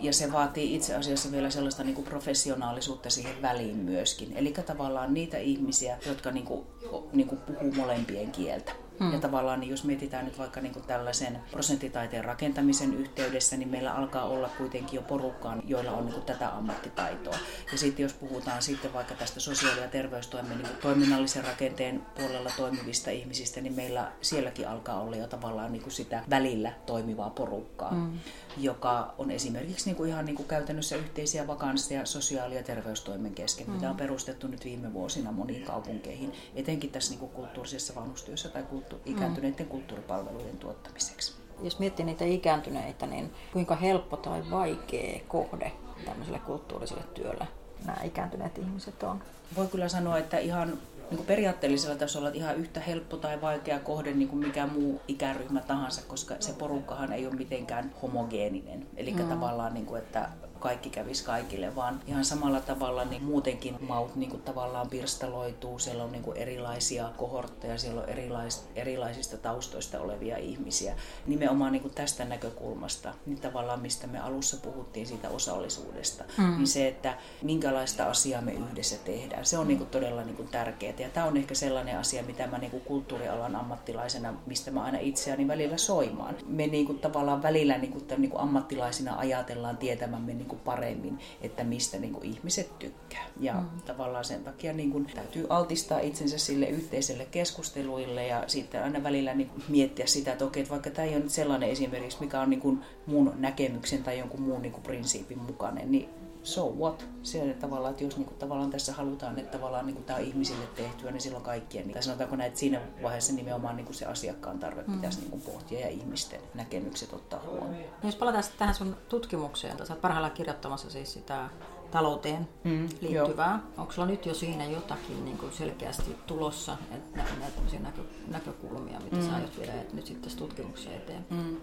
Ja 0.02 0.14
se 0.14 0.32
vaatii 0.32 0.76
itse 0.76 0.96
asiassa 0.96 1.32
vielä 1.32 1.50
sellaista 1.50 1.84
niin 1.84 1.96
kuin 1.96 2.08
professionaalisuutta 2.08 3.10
siihen 3.10 3.42
väliin 3.42 3.78
myöskin. 3.78 4.34
Eli 4.38 4.54
tavallaan 4.66 5.14
niitä 5.14 5.38
ihmisiä, 5.38 5.98
jotka 6.06 6.32
niin 6.32 6.46
kuin, 6.46 6.66
niin 7.14 7.28
kuin 7.28 7.42
puhuu 7.42 7.74
molempien 7.74 8.32
kieltä. 8.32 8.85
Hmm. 9.00 9.14
Ja 9.14 9.20
tavallaan 9.20 9.60
niin 9.60 9.70
jos 9.70 9.84
mietitään 9.84 10.26
nyt 10.26 10.38
vaikka 10.38 10.62
niin 10.62 10.74
kuin 10.74 10.86
tällaisen 10.86 11.40
prosenttitaiteen 11.52 12.26
rakentamisen 12.26 12.94
yhteydessä, 12.94 13.58
niin 13.58 13.70
meillä 13.70 13.94
alkaa 13.94 14.26
olla 14.26 14.50
kuitenkin 14.58 14.96
jo 14.98 15.02
porukkaan, 15.02 15.64
joilla 15.68 15.92
on 15.92 16.06
niin 16.06 16.14
kuin 16.14 16.26
tätä 16.26 16.50
ammattitaitoa. 16.50 17.38
Ja 17.72 17.78
sitten 17.78 18.04
jos 18.04 18.14
puhutaan 18.14 18.62
sitten 18.62 18.94
vaikka 18.94 19.14
tästä 19.16 19.40
sosiaali- 19.40 19.82
ja 19.82 19.88
terveystoimen 19.88 20.58
niin 20.58 20.78
toiminnallisen 20.82 21.44
rakenteen 21.44 22.06
puolella 22.16 22.52
toimivista 22.58 23.12
ihmisistä, 23.12 23.62
niin 23.62 23.74
meillä 23.74 24.12
sielläkin 24.22 24.68
alkaa 24.68 25.02
olla 25.02 25.16
jo 25.16 25.28
tavallaan 25.28 25.72
niin 25.72 25.84
kuin 25.84 25.94
sitä 25.94 26.24
välillä 26.30 26.72
toimivaa 26.86 27.30
porukkaa. 27.30 27.92
Hmm 27.92 28.20
joka 28.58 29.14
on 29.18 29.32
esimerkiksi 29.32 29.86
niin 29.86 29.96
kuin 29.96 30.10
ihan 30.10 30.26
niin 30.26 30.36
kuin 30.36 30.48
käytännössä 30.48 30.96
yhteisiä 30.96 31.48
vakansseja 31.48 32.06
sosiaali- 32.06 32.56
ja 32.56 32.64
terveystoimen 32.64 33.34
kesken, 33.34 33.68
mm. 33.68 33.74
mitä 33.74 33.90
on 33.90 33.98
perustettu 33.98 34.48
nyt 34.48 34.66
viime 34.66 34.94
vuosina 34.94 35.32
moniin 35.32 35.64
kaupunkeihin, 35.64 36.34
etenkin 36.56 36.90
tässä 36.90 37.12
niin 37.12 37.20
kuin 37.20 37.32
kulttuurisessa 37.32 37.96
vanhustyössä 37.96 38.50
tai 38.50 38.64
kulttu- 38.90 39.10
ikääntyneiden 39.10 39.66
mm. 39.66 39.70
kulttuuripalveluiden 39.70 40.58
tuottamiseksi. 40.58 41.34
Jos 41.62 41.80
miettii 41.80 42.06
niitä 42.06 42.26
ikääntyneitä, 42.26 43.06
niin 43.06 43.34
kuinka 43.54 43.76
helppo 43.76 44.18
tai 44.18 44.44
vaikea 44.52 45.20
kohde 45.28 45.72
tämmöiselle 46.06 46.40
kulttuuriselle 46.40 47.04
työlle 47.14 47.48
nämä 47.86 47.98
ikääntyneet 48.04 48.58
ihmiset 48.58 49.04
on? 49.04 49.24
Voi 49.56 49.68
kyllä 49.68 49.90
sanoa, 49.90 50.18
että 50.18 50.38
ihan 50.38 50.68
niin 51.10 51.18
kuin 51.18 51.28
periaatteellisella 51.28 51.96
tasolla 51.96 52.30
ihan 52.30 52.56
yhtä 52.56 52.80
helppo 52.80 53.18
tai 53.18 53.42
vaikea 53.42 53.80
kohde 53.80 54.14
niin 54.14 54.28
kuin 54.28 54.40
mikä 54.40 54.68
muu 54.68 55.02
ikäryhmä 55.08 55.62
tahansa, 55.62 56.02
koska 56.08 56.36
se 56.40 56.54
porukkahan 56.54 57.14
ei 57.14 57.28
ole 57.28 57.36
mitenkään 57.36 57.92
homogeeninen. 58.02 58.88
Eli 58.98 59.14
mm. 59.14 59.30
tavallaan, 59.30 59.74
niin 59.74 59.86
kuin, 59.86 60.02
että 60.02 60.30
kaikki 60.60 60.90
kävisi 60.90 61.24
kaikille, 61.24 61.76
vaan 61.76 62.02
ihan 62.08 62.26
samalla 62.26 62.62
tavalla 62.62 63.06
niin 63.06 63.24
muutenkin 63.24 63.78
maut 63.88 64.16
niin 64.16 64.30
kuin 64.30 64.42
tavallaan 64.42 64.90
pirstaloituu. 64.90 65.80
Siellä 65.80 66.04
on 66.04 66.12
niin 66.12 66.24
kuin 66.24 66.38
erilaisia 66.38 67.10
kohortteja, 67.18 67.78
siellä 67.78 68.02
on 68.02 68.10
erilais, 68.10 68.66
erilaisista 68.76 69.38
taustoista 69.38 70.00
olevia 70.00 70.38
ihmisiä. 70.38 70.96
Nimenomaan 71.28 71.72
niin 71.72 71.82
kuin 71.82 71.94
tästä 71.94 72.26
näkökulmasta, 72.26 73.14
niin 73.26 73.42
tavallaan 73.42 73.80
mistä 73.80 74.08
me 74.08 74.20
alussa 74.20 74.58
puhuttiin 74.58 75.08
siitä 75.08 75.30
osallisuudesta, 75.30 76.24
mm. 76.38 76.58
niin 76.58 76.68
se, 76.68 76.88
että 76.88 77.18
minkälaista 77.42 78.06
asiaa 78.06 78.42
me 78.42 78.54
yhdessä 78.54 78.96
tehdään, 79.06 79.46
se 79.46 79.58
on 79.58 79.68
niin 79.68 79.78
kuin 79.78 79.90
todella 79.90 80.24
niin 80.24 80.36
kuin 80.36 80.48
tärkeää. 80.48 80.94
Ja 81.00 81.10
tämä 81.10 81.26
on 81.26 81.38
ehkä 81.38 81.56
sellainen 81.56 81.98
asia, 81.98 82.24
mitä 82.24 82.48
mä 82.48 82.58
niin 82.58 82.72
kuin 82.72 82.84
kulttuurialan 82.84 83.56
ammattilaisena, 83.56 84.34
mistä 84.46 84.72
mä 84.72 84.84
aina 84.84 84.98
itseäni 85.00 85.48
välillä 85.48 85.78
soimaan. 85.78 86.36
Me 86.48 86.68
niin 86.68 86.86
kuin 86.86 87.00
tavallaan 87.00 87.44
välillä 87.44 87.78
niin 87.78 87.92
kuin, 87.92 88.06
niin 88.18 88.32
kuin 88.32 88.42
ammattilaisina 88.42 89.18
ajatellaan 89.18 89.78
tietämämme 89.78 90.34
niin 90.34 90.45
kuin 90.48 90.60
paremmin, 90.60 91.20
että 91.42 91.64
mistä 91.64 91.98
niin 91.98 92.14
kuin 92.14 92.26
ihmiset 92.26 92.80
tykkää. 92.80 93.26
Ja 93.40 93.54
mm. 93.54 93.82
tavallaan 93.86 94.26
sen 94.26 94.44
takia 94.44 94.74
niin 94.74 94.92
kuin 94.92 95.06
täytyy 95.16 95.46
altistaa 95.50 96.00
itsensä 96.00 96.38
sille 96.38 96.66
yhteiselle 96.66 97.26
keskusteluille 97.26 98.28
ja 98.28 98.44
sitten 98.48 98.84
aina 98.84 99.04
välillä 99.04 99.34
niin 99.34 99.52
miettiä 99.70 100.06
sitä, 100.06 100.32
että 100.32 100.46
okei, 100.46 100.62
että 100.62 100.72
vaikka 100.72 100.90
tämä 100.90 101.08
ei 101.08 101.16
ole 101.16 101.24
nyt 101.24 101.32
sellainen 101.32 101.70
esimerkiksi, 101.70 102.18
mikä 102.20 102.42
on 102.42 102.50
niin 102.50 102.62
kuin 102.62 102.82
mun 103.06 103.34
näkemyksen 103.38 104.04
tai 104.04 104.20
jonkun 104.20 104.42
muun 104.42 104.62
niin 104.62 104.74
kuin 104.74 104.84
prinsiipin 104.84 105.40
mukainen, 105.40 105.92
niin 105.92 106.10
so 106.46 106.74
what? 106.80 107.06
Se 107.24 107.56
tavallaan, 107.60 107.92
että 107.92 108.04
jos 108.04 108.18
niin 108.18 108.26
kuin, 108.26 108.38
tavallaan 108.38 108.72
tässä 108.72 108.94
halutaan, 108.94 109.40
että 109.40 109.58
tavallaan 109.58 109.86
niin 109.86 109.96
kuin, 109.96 110.06
tämä 110.06 110.20
on 110.20 110.26
ihmisille 110.26 110.66
tehtyä, 110.76 111.12
niin 111.12 111.22
silloin 111.22 111.44
kaikkien. 111.44 111.86
Niin, 111.86 111.94
tai 111.94 112.04
sanotaanko 112.04 112.36
näin, 112.36 112.48
että 112.48 112.60
siinä 112.60 112.82
vaiheessa 113.04 113.34
nimenomaan 113.34 113.76
niin 113.76 113.86
kuin 113.86 113.96
se 113.96 114.06
asiakkaan 114.06 114.60
tarve 114.60 114.84
mm. 114.88 114.94
pitäisi 114.96 115.20
niin 115.20 115.32
kuin, 115.32 115.42
pohtia 115.42 115.80
ja 115.80 115.90
ihmisten 115.90 116.42
näkemykset 116.54 117.14
ottaa 117.14 117.40
huomioon. 117.46 117.94
No 118.04 118.10
jos 118.10 118.16
palataan 118.16 118.44
tähän 118.58 118.76
sun 118.76 118.98
tutkimukseen, 119.10 119.78
sä 119.78 119.94
oot 119.94 120.02
parhaillaan 120.02 120.34
kirjoittamassa 120.34 120.90
siis 120.90 121.14
sitä 121.14 121.50
talouteen 121.92 122.48
mm, 122.64 122.90
liittyvää. 123.02 123.60
Onko 123.78 123.92
sulla 123.92 124.08
nyt 124.08 124.26
jo 124.26 124.34
siinä 124.34 124.66
jotakin 124.66 125.26
niin 125.26 125.38
kuin 125.38 125.54
selkeästi 125.54 126.16
tulossa, 126.28 126.78
että 126.92 127.18
näitä 127.18 127.80
näkö, 127.80 128.02
näkökulmia, 128.28 129.00
mitä 129.00 129.16
mm. 129.16 129.26
sä 129.26 129.36
aiot 129.36 129.60
viedä 129.60 129.74
nyt 129.94 130.06
sitten 130.06 130.24
tässä 130.24 130.38
tutkimuksen 130.38 130.94
eteen? 130.94 131.26
Mm. 131.30 131.58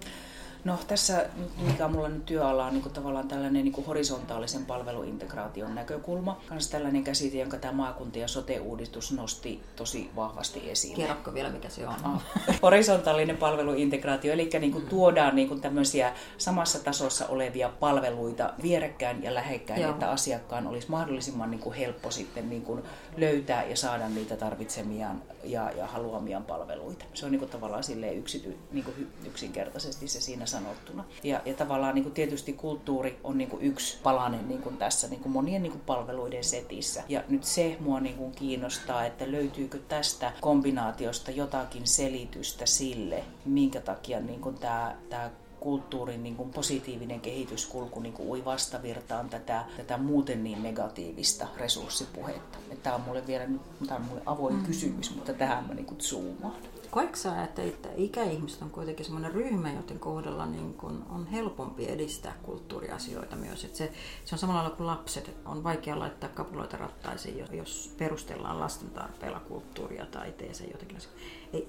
No 0.65 0.79
tässä, 0.89 1.27
mikä 1.67 1.89
mulla 1.89 2.09
nyt 2.09 2.27
työala, 2.27 2.67
on 2.67 2.73
niin 2.73 2.83
kuin 2.83 2.93
tavallaan 2.93 3.29
tällainen 3.29 3.65
niin 3.65 3.73
kuin 3.73 3.87
horisontaalisen 3.87 4.67
palveluintegraation 4.67 5.75
näkökulma. 5.75 6.41
Kans 6.49 6.69
tällainen 6.69 7.05
käsite, 7.05 7.39
jonka 7.39 7.57
tämä 7.57 7.73
maakunta- 7.73 8.19
ja 8.19 8.29
sote-uudistus 8.29 9.13
nosti 9.13 9.63
tosi 9.77 10.11
vahvasti 10.17 10.71
esiin. 10.71 10.97
Kerrokko 10.97 11.35
vielä, 11.35 11.51
mikä 11.51 11.69
se 11.69 11.89
on? 11.89 11.95
Ah, 12.03 12.23
horisontaalinen 12.63 13.37
palveluintegraatio, 13.37 14.33
eli 14.33 14.51
niin 14.61 14.73
kuin 14.73 14.87
tuodaan 14.87 15.37
niin 15.37 15.49
kuin 15.49 15.61
tämmöisiä 15.61 16.13
samassa 16.39 16.85
tasossa 16.85 17.27
olevia 17.27 17.69
palveluita 17.81 18.53
vierekkäin 18.63 19.23
ja 19.23 19.35
lähekkäin, 19.35 19.83
Joo. 19.83 19.91
että 19.91 20.11
asiakkaan 20.11 20.67
olisi 20.67 20.91
mahdollisimman 20.91 21.51
niin 21.51 21.61
kuin 21.61 21.75
helppo 21.75 22.11
sitten 22.11 22.51
niin 22.51 22.63
kuin 22.63 22.83
löytää 23.17 23.65
ja 23.65 23.77
saada 23.77 24.09
niitä 24.09 24.37
tarvitsemiaan 24.37 25.23
ja, 25.45 25.71
ja 25.71 25.87
haluamiaan 25.87 26.45
palveluita. 26.45 27.05
Se 27.15 27.27
on 27.27 27.33
niin 27.33 27.39
kuin 27.39 27.51
tavallaan 27.51 27.83
yksity, 28.15 28.59
niin 28.73 28.85
kuin 28.85 29.13
yksinkertaisesti 29.27 30.09
se 30.09 30.21
siinä 30.21 30.47
sanottuna. 30.53 31.05
Ja, 31.23 31.41
ja 31.45 31.55
tavallaan 31.55 31.95
niin 31.95 32.03
kuin 32.03 32.15
tietysti 32.15 32.53
kulttuuri 32.53 33.19
on 33.25 33.39
niin 33.39 33.51
kuin 33.51 33.63
yksi 33.63 33.99
palanen 34.03 34.49
niin 34.49 34.63
kuin 34.63 34.77
tässä 34.77 35.09
niin 35.09 35.21
kuin 35.21 35.33
monien 35.33 35.63
niin 35.63 35.73
kuin 35.73 35.83
palveluiden 35.87 36.45
setissä. 36.45 37.03
Ja 37.09 37.25
nyt 37.29 37.45
se 37.45 37.77
mua 37.81 38.01
niin 38.01 38.17
kuin 38.17 38.33
kiinnostaa, 38.33 39.05
että 39.05 39.33
löytyykö 39.33 39.79
tästä 39.89 40.33
kombinaatiosta 40.41 41.31
jotakin 41.31 41.87
selitystä 41.87 42.67
sille, 42.67 43.25
minkä 43.45 43.81
takia 43.81 44.21
niin 44.21 44.41
kuin 44.41 44.55
tämä, 44.55 44.97
tämä 45.11 45.31
kulttuurin 45.63 46.23
niin 46.23 46.37
kuin 46.37 46.51
positiivinen 46.51 47.21
kehityskulku 47.21 48.01
niin 48.01 48.13
kuin 48.13 48.29
ui 48.29 48.45
vastavirtaan 48.45 49.29
tätä, 49.29 49.65
tätä 49.77 49.99
muuten 49.99 50.45
niin 50.45 50.63
negatiivista 50.63 51.47
resurssipuhetta. 51.57 52.59
Tämä 52.83 52.97
on 52.97 53.01
mulle 53.01 53.27
vielä 53.27 53.45
tämä 53.87 53.97
on 53.97 54.03
mulle 54.03 54.23
avoin 54.27 54.55
mm. 54.55 54.63
kysymys, 54.63 55.15
mutta 55.17 55.33
tähän 55.33 55.65
mä 55.69 55.75
niin 55.75 55.87
kuin 55.87 56.01
zoomaan. 56.01 56.55
Koetko 56.93 57.17
sä, 57.17 57.45
että, 57.45 57.63
että 57.63 57.89
ikäihmiset 57.97 58.63
on 58.63 58.71
kuitenkin 58.71 59.05
sellainen 59.05 59.33
ryhmä, 59.33 59.73
joten 59.73 59.99
kohdalla 59.99 60.47
niin 60.47 60.75
kun 60.75 61.07
on 61.11 61.27
helpompi 61.27 61.91
edistää 61.91 62.35
kulttuuriasioita 62.43 63.37
myös? 63.37 63.65
Että 63.65 63.79
se, 63.79 63.93
se 64.25 64.35
on 64.35 64.39
samalla 64.39 64.61
lailla 64.61 64.77
kuin 64.77 64.87
lapset. 64.87 65.31
On 65.45 65.65
vaikea 65.65 65.99
laittaa 65.99 66.29
kapuloita 66.29 66.77
rattaisiin, 66.77 67.45
jos 67.53 67.95
perustellaan 67.99 68.61
lasten 68.61 68.91
tarpeella 68.91 69.41
kulttuuria 69.41 70.07
tai 70.07 70.33
taiteeseen 70.33 70.71
jotenkin 70.73 70.99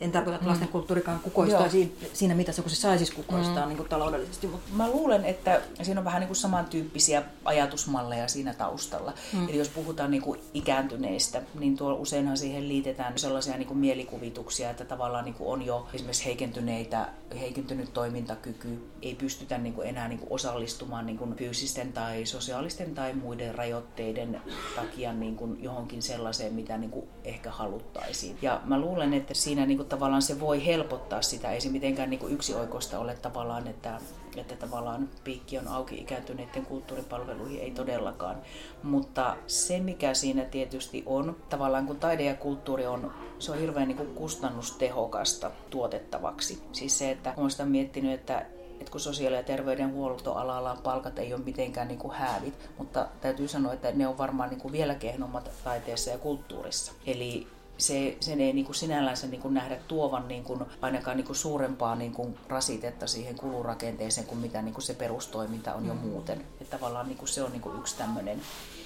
en 0.02 0.12
tarkoita, 0.12 0.36
että 0.36 0.50
lasten 0.50 0.68
mm. 0.68 0.72
kulttuurikaan 0.72 1.20
kukoistaa 1.20 1.70
siinä, 1.70 1.92
siinä 2.14 2.36
mitassa, 2.36 2.62
kun 2.62 2.72
se 2.72 2.76
saisi 2.76 3.14
kukoistaa 3.16 3.64
mm. 3.64 3.68
niin 3.68 3.78
kuin 3.78 3.90
taloudellisesti. 3.90 4.48
Mutta... 4.48 4.70
Mä 4.74 4.90
luulen, 4.90 5.26
että 5.26 5.62
siinä 5.82 6.00
on 6.00 6.06
vähän 6.06 6.20
niin 6.20 6.28
kuin 6.28 6.38
samantyyppisiä 6.38 7.24
ajatusmalleja 7.46 8.28
siinä 8.28 8.54
taustalla. 8.54 9.14
Mm. 9.34 9.50
Eli 9.50 9.58
jos 9.58 9.70
puhutaan 9.70 10.12
niin 10.12 10.22
kuin 10.22 10.40
ikääntyneistä, 10.54 11.42
niin 11.60 11.78
tuolla 11.78 11.98
useinhan 11.98 12.38
siihen 12.38 12.68
liitetään 12.70 13.18
sellaisia 13.20 13.58
niin 13.58 13.68
kuin 13.68 13.78
mielikuvituksia, 13.78 14.70
että 14.70 14.86
tavallaan 14.86 15.13
niin 15.22 15.34
kuin 15.34 15.50
on 15.50 15.66
jo 15.66 15.88
esimerkiksi 15.94 16.26
heikentyneitä, 16.26 17.10
heikentynyt 17.40 17.94
toimintakyky, 17.94 18.90
ei 19.02 19.16
pystytä 19.16 19.58
niin 19.58 19.74
kuin 19.74 19.88
enää 19.88 20.08
niin 20.08 20.20
kuin 20.20 20.32
osallistumaan 20.32 21.06
niin 21.06 21.18
kuin 21.18 21.36
fyysisten 21.36 21.94
tai 21.94 22.26
sosiaalisten 22.26 22.96
tai 22.96 23.14
muiden 23.14 23.56
rajoitteiden 23.56 24.42
takia 24.76 25.14
niin 25.14 25.36
kuin 25.36 25.64
johonkin 25.64 26.02
sellaiseen, 26.02 26.54
mitä 26.54 26.78
niin 26.78 26.92
kuin 26.92 27.08
ehkä 27.24 27.52
haluttaisiin. 27.52 28.38
Ja 28.42 28.62
mä 28.66 28.80
luulen, 28.80 29.14
että 29.14 29.34
siinä 29.34 29.66
niin 29.66 29.78
kuin 29.78 29.90
tavallaan 29.90 30.22
se 30.22 30.40
voi 30.40 30.66
helpottaa 30.66 31.22
sitä. 31.22 31.52
Ei 31.52 31.62
se 31.62 31.70
mitenkään 31.70 32.10
niin 32.10 32.20
kuin 32.20 32.34
yksioikoista 32.34 33.00
ole 33.00 33.16
tavallaan, 33.16 33.68
että, 33.68 34.00
että 34.42 34.56
tavallaan 34.56 35.10
piikki 35.24 35.58
on 35.58 35.68
auki 35.68 35.96
ikääntyneiden 35.96 36.66
kulttuuripalveluihin, 36.66 37.60
ei 37.60 37.72
todellakaan. 37.72 38.36
Mutta 38.84 39.38
se, 39.48 39.80
mikä 39.80 40.14
siinä 40.14 40.46
tietysti 40.46 41.04
on, 41.06 41.36
tavallaan 41.50 41.88
kun 41.88 42.00
taide 42.00 42.24
ja 42.24 42.36
kulttuuri 42.36 42.86
on, 42.86 43.14
se 43.40 43.52
on 43.52 43.60
hirveän 43.60 43.88
niin 43.88 43.98
kuin 43.98 44.16
kustannustehokasta 44.16 45.52
tuotettavaksi. 45.70 46.64
Siis 46.72 46.98
se, 46.98 47.12
että 47.12 47.34
olen 47.38 47.52
sitä 47.52 47.66
miettinyt, 47.66 48.12
että 48.12 48.46
että 48.84 48.92
kun 48.92 49.02
sosiaali- 49.02 49.36
ja 49.36 49.44
terveydenhuoltoalalla 49.44 50.78
palkat 50.84 51.20
ei 51.20 51.34
ole 51.34 51.42
mitenkään 51.44 51.88
niin 51.88 52.00
kuin 52.00 52.14
häävit, 52.14 52.70
mutta 52.78 53.08
täytyy 53.22 53.48
sanoa, 53.48 53.74
että 53.74 53.92
ne 53.92 54.08
on 54.08 54.18
varmaan 54.18 54.50
niin 54.50 54.60
kuin 54.60 54.72
vielä 54.72 54.96
kehnommat 54.96 55.52
taiteessa 55.64 56.10
ja 56.10 56.18
kulttuurissa. 56.18 56.94
Eli 57.06 57.48
se, 57.78 58.18
sen 58.20 58.42
ei 58.42 58.54
niin 58.54 58.66
kuin 58.66 58.76
sinällänsä 58.76 59.28
niin 59.28 59.42
kuin 59.42 59.54
nähdä 59.54 59.78
tuovan 59.88 60.28
niin 60.28 60.44
kuin 60.44 60.60
ainakaan 60.82 61.18
niin 61.18 61.26
kuin 61.26 61.36
suurempaa 61.36 61.96
niin 61.96 62.12
kuin 62.12 62.38
rasitetta 62.50 63.08
siihen 63.08 63.36
kulurakenteeseen 63.36 64.28
kuin 64.28 64.40
mitä 64.40 64.62
niin 64.62 64.74
kuin 64.74 64.84
se 64.84 64.94
perustoiminta 64.94 65.74
on 65.74 65.86
jo 65.86 65.94
mm. 65.94 66.00
muuten. 66.00 66.46
Että 66.62 66.78
tavallaan 66.78 67.08
niin 67.08 67.18
kuin 67.18 67.30
se 67.30 67.44
on 67.44 67.52
niin 67.52 67.62
kuin 67.62 67.80
yksi 67.80 67.98
tämmöinen 67.98 68.42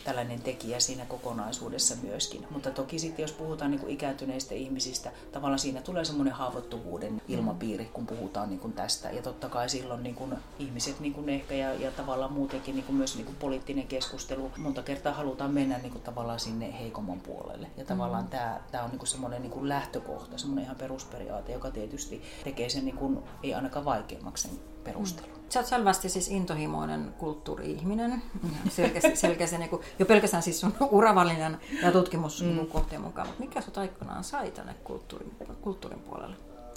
tällainen 0.07 0.41
tekijä 0.41 0.79
siinä 0.79 1.05
kokonaisuudessa 1.05 1.95
myöskin. 2.03 2.47
Mutta 2.49 2.71
toki 2.71 2.99
sitten 2.99 3.23
jos 3.23 3.31
puhutaan 3.31 3.71
niin 3.71 3.79
kuin 3.79 3.91
ikääntyneistä 3.91 4.55
ihmisistä, 4.55 5.11
tavallaan 5.31 5.59
siinä 5.59 5.81
tulee 5.81 6.05
semmoinen 6.05 6.33
haavoittuvuuden 6.33 7.13
mm. 7.13 7.19
ilmapiiri, 7.27 7.85
kun 7.85 8.07
puhutaan 8.07 8.49
niin 8.49 8.59
kuin 8.59 8.73
tästä. 8.73 9.09
Ja 9.11 9.21
totta 9.21 9.49
kai 9.49 9.69
silloin 9.69 10.03
niin 10.03 10.15
kuin 10.15 10.33
ihmiset 10.59 10.99
niin 10.99 11.13
kuin 11.13 11.29
ehkä 11.29 11.55
ja, 11.55 11.73
ja 11.73 11.91
tavallaan 11.91 12.33
muutenkin 12.33 12.75
niin 12.75 12.85
kuin 12.85 12.95
myös 12.95 13.15
niin 13.15 13.25
kuin 13.25 13.35
poliittinen 13.35 13.87
keskustelu, 13.87 14.51
monta 14.57 14.83
kertaa 14.83 15.13
halutaan 15.13 15.51
mennä 15.51 15.77
niin 15.77 15.91
kuin 15.91 16.03
tavallaan 16.03 16.39
sinne 16.39 16.79
heikomman 16.79 17.19
puolelle. 17.19 17.67
Ja 17.77 17.85
tavallaan 17.85 18.23
mm. 18.23 18.29
tämä, 18.29 18.59
tämä 18.71 18.83
on 18.83 18.89
niin 18.89 18.99
kuin 18.99 19.07
semmoinen 19.07 19.41
niin 19.41 19.51
kuin 19.51 19.69
lähtökohta, 19.69 20.37
semmoinen 20.37 20.65
ihan 20.65 20.77
perusperiaate, 20.77 21.53
joka 21.53 21.71
tietysti 21.71 22.21
tekee 22.43 22.69
sen 22.69 22.85
niin 22.85 22.97
kuin, 22.97 23.19
ei 23.43 23.53
ainakaan 23.53 23.85
vaikeammaksi 23.85 24.47
sen 24.47 24.59
perustelun. 24.87 25.29
Mm. 25.29 25.37
Sä 25.49 25.59
oot 25.59 25.67
selvästi 25.67 26.09
siis 26.09 26.27
intohimoinen 26.27 27.13
kulttuuri-ihminen. 27.17 28.21
Selkeästi, 28.69 29.15
selkeästi 29.15 29.57
niin 29.57 29.69
kuin, 29.69 29.81
jo 29.99 30.05
pelkästään 30.05 30.43
siis 30.43 30.59
sun 30.59 30.73
uravalinnan 30.91 31.59
ja 31.81 31.91
tutkimuskohteen 31.91 33.01
mm. 33.01 33.05
mukaan. 33.05 33.27
Mutta 33.27 33.43
mikä 33.43 33.61
sut 33.61 33.77
aikoinaan 33.77 34.23
sai 34.23 34.51
tänne 34.51 34.75
kulttuurin, 34.83 35.31
kulttuurin 35.61 35.99
puolelle? 35.99 36.35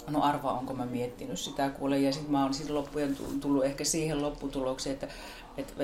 No 0.09 0.21
arva, 0.21 0.51
onko 0.51 0.73
mä 0.73 0.85
miettinyt 0.85 1.39
sitä 1.39 1.69
kuule. 1.69 1.99
Ja 1.99 2.13
sitten 2.13 2.31
mä 2.31 2.43
oon 2.43 2.53
sitten 2.53 2.75
loppujen 2.75 3.17
tullut 3.39 3.65
ehkä 3.65 3.83
siihen 3.83 4.21
lopputulokseen, 4.21 4.93
että, 4.93 5.07
että 5.57 5.83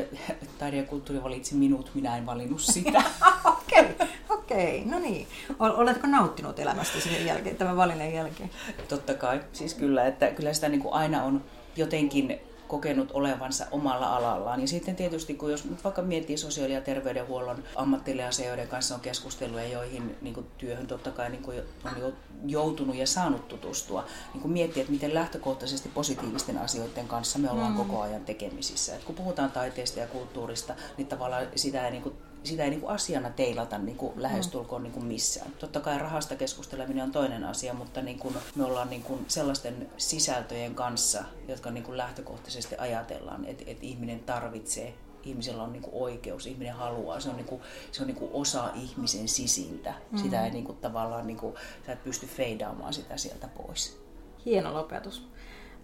taide 0.60 0.78
ja 0.78 0.84
kulttuuri 0.84 1.24
valitsi 1.24 1.56
minut, 1.56 1.92
minä 1.94 2.18
en 2.18 2.26
valinnut 2.26 2.62
sitä. 2.62 3.04
Okei, 3.46 3.86
okei. 3.86 4.06
Okay, 4.30 4.80
okay. 4.80 4.92
No 4.92 5.00
niin. 5.00 5.28
Oletko 5.60 6.08
nauttinut 6.08 6.60
elämästä 6.60 7.00
sen 7.00 7.26
jälkeen, 7.26 7.56
tämän 7.56 7.78
valinnan 7.78 8.14
jälkeen? 8.14 8.50
Totta 8.90 9.14
kai. 9.14 9.42
Siis 9.54 9.74
kyllä, 9.74 10.06
että 10.06 10.32
kyllä 10.32 10.54
sitä 10.54 10.70
niin 10.70 10.82
kuin 10.82 10.94
aina 10.94 11.24
on 11.24 11.44
jotenkin 11.78 12.40
kokenut 12.68 13.12
olevansa 13.12 13.66
omalla 13.72 14.16
alallaan. 14.16 14.62
Ja 14.62 14.68
sitten 14.68 14.96
tietysti, 14.96 15.34
kun 15.34 15.52
jos 15.52 15.66
nyt 15.66 15.84
vaikka 15.84 16.02
miettii 16.02 16.38
sosiaali- 16.38 16.74
ja 16.74 16.82
terveydenhuollon 16.82 17.64
ammattilaisia, 17.76 18.48
joiden 18.48 18.68
kanssa 18.68 18.96
on 18.96 19.02
keskusteluja, 19.02 19.68
joihin 19.68 20.16
niin 20.22 20.34
kuin 20.34 20.46
työhön 20.58 20.88
totta 20.88 21.12
kai 21.12 21.30
niin 21.30 21.44
kuin 21.44 21.62
on 21.86 22.02
jo 22.02 22.14
joutunut 22.46 22.96
ja 22.96 23.08
saanut 23.08 23.48
tutustua, 23.48 24.06
niin 24.34 24.42
kuin 24.42 24.52
miettiä, 24.52 24.82
että 24.82 24.94
miten 24.94 25.14
lähtökohtaisesti 25.14 25.90
positiivisten 25.90 26.58
asioiden 26.58 27.08
kanssa 27.08 27.40
me 27.40 27.50
ollaan 27.50 27.72
mm. 27.72 27.78
koko 27.78 28.02
ajan 28.02 28.26
tekemisissä. 28.26 28.96
Et 28.96 29.04
kun 29.04 29.16
puhutaan 29.16 29.52
taiteesta 29.52 30.00
ja 30.00 30.08
kulttuurista, 30.08 30.76
niin 30.98 31.08
tavallaan 31.08 31.48
sitä 31.56 31.86
ei 31.86 31.92
niin 31.92 32.04
kuin 32.04 32.16
sitä 32.48 32.64
ei 32.64 32.70
niin 32.70 32.82
kuin 32.82 32.92
asiana 32.94 33.30
teilata 33.30 33.78
niin 33.78 33.98
kuin 33.98 34.14
lähestulkoon 34.16 34.84
niin 34.84 34.94
kuin 34.94 35.06
missään. 35.06 35.52
Totta 35.60 35.80
kai 35.80 35.98
rahasta 35.98 36.36
keskusteleminen 36.36 37.04
on 37.04 37.12
toinen 37.12 37.44
asia, 37.44 37.74
mutta 37.74 38.02
niin 38.02 38.20
kuin 38.20 38.36
me 38.56 38.64
ollaan 38.64 38.90
niin 38.90 39.04
kuin 39.04 39.26
sellaisten 39.28 39.90
sisältöjen 39.98 40.76
kanssa, 40.76 41.24
jotka 41.48 41.72
niin 41.72 41.84
kuin 41.84 41.98
lähtökohtaisesti 41.98 42.76
ajatellaan, 42.78 43.46
että, 43.46 43.64
että 43.68 43.86
ihminen 43.86 44.20
tarvitsee 44.20 44.94
ihmisellä 45.24 45.64
on 45.64 45.74
niinku 45.74 46.04
oikeus, 46.04 46.48
ihminen 46.48 46.74
haluaa, 46.74 47.20
se 47.20 47.30
on, 47.30 47.36
niinku, 47.36 47.62
se 47.92 48.02
on 48.04 48.08
niinku 48.08 48.30
osa 48.34 48.70
ihmisen 48.76 49.28
sisintä. 49.28 49.94
Mm. 50.12 50.18
Sitä 50.18 50.46
ei 50.46 50.52
niinku, 50.52 50.74
tavallaan, 50.74 51.28
niinku, 51.28 51.56
sä 51.86 51.92
et 51.92 52.04
pysty 52.04 52.28
feidaamaan 52.28 52.94
sitä 52.94 53.18
sieltä 53.18 53.48
pois. 53.48 54.02
Hieno 54.46 54.74
lopetus. 54.74 55.28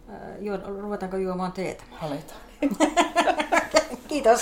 Äh, 0.09 0.79
ruvetaanko 0.81 1.17
juomaan 1.17 1.51
teetä? 1.51 1.83
Aletaan. 2.01 2.41
Kiitos. 4.07 4.41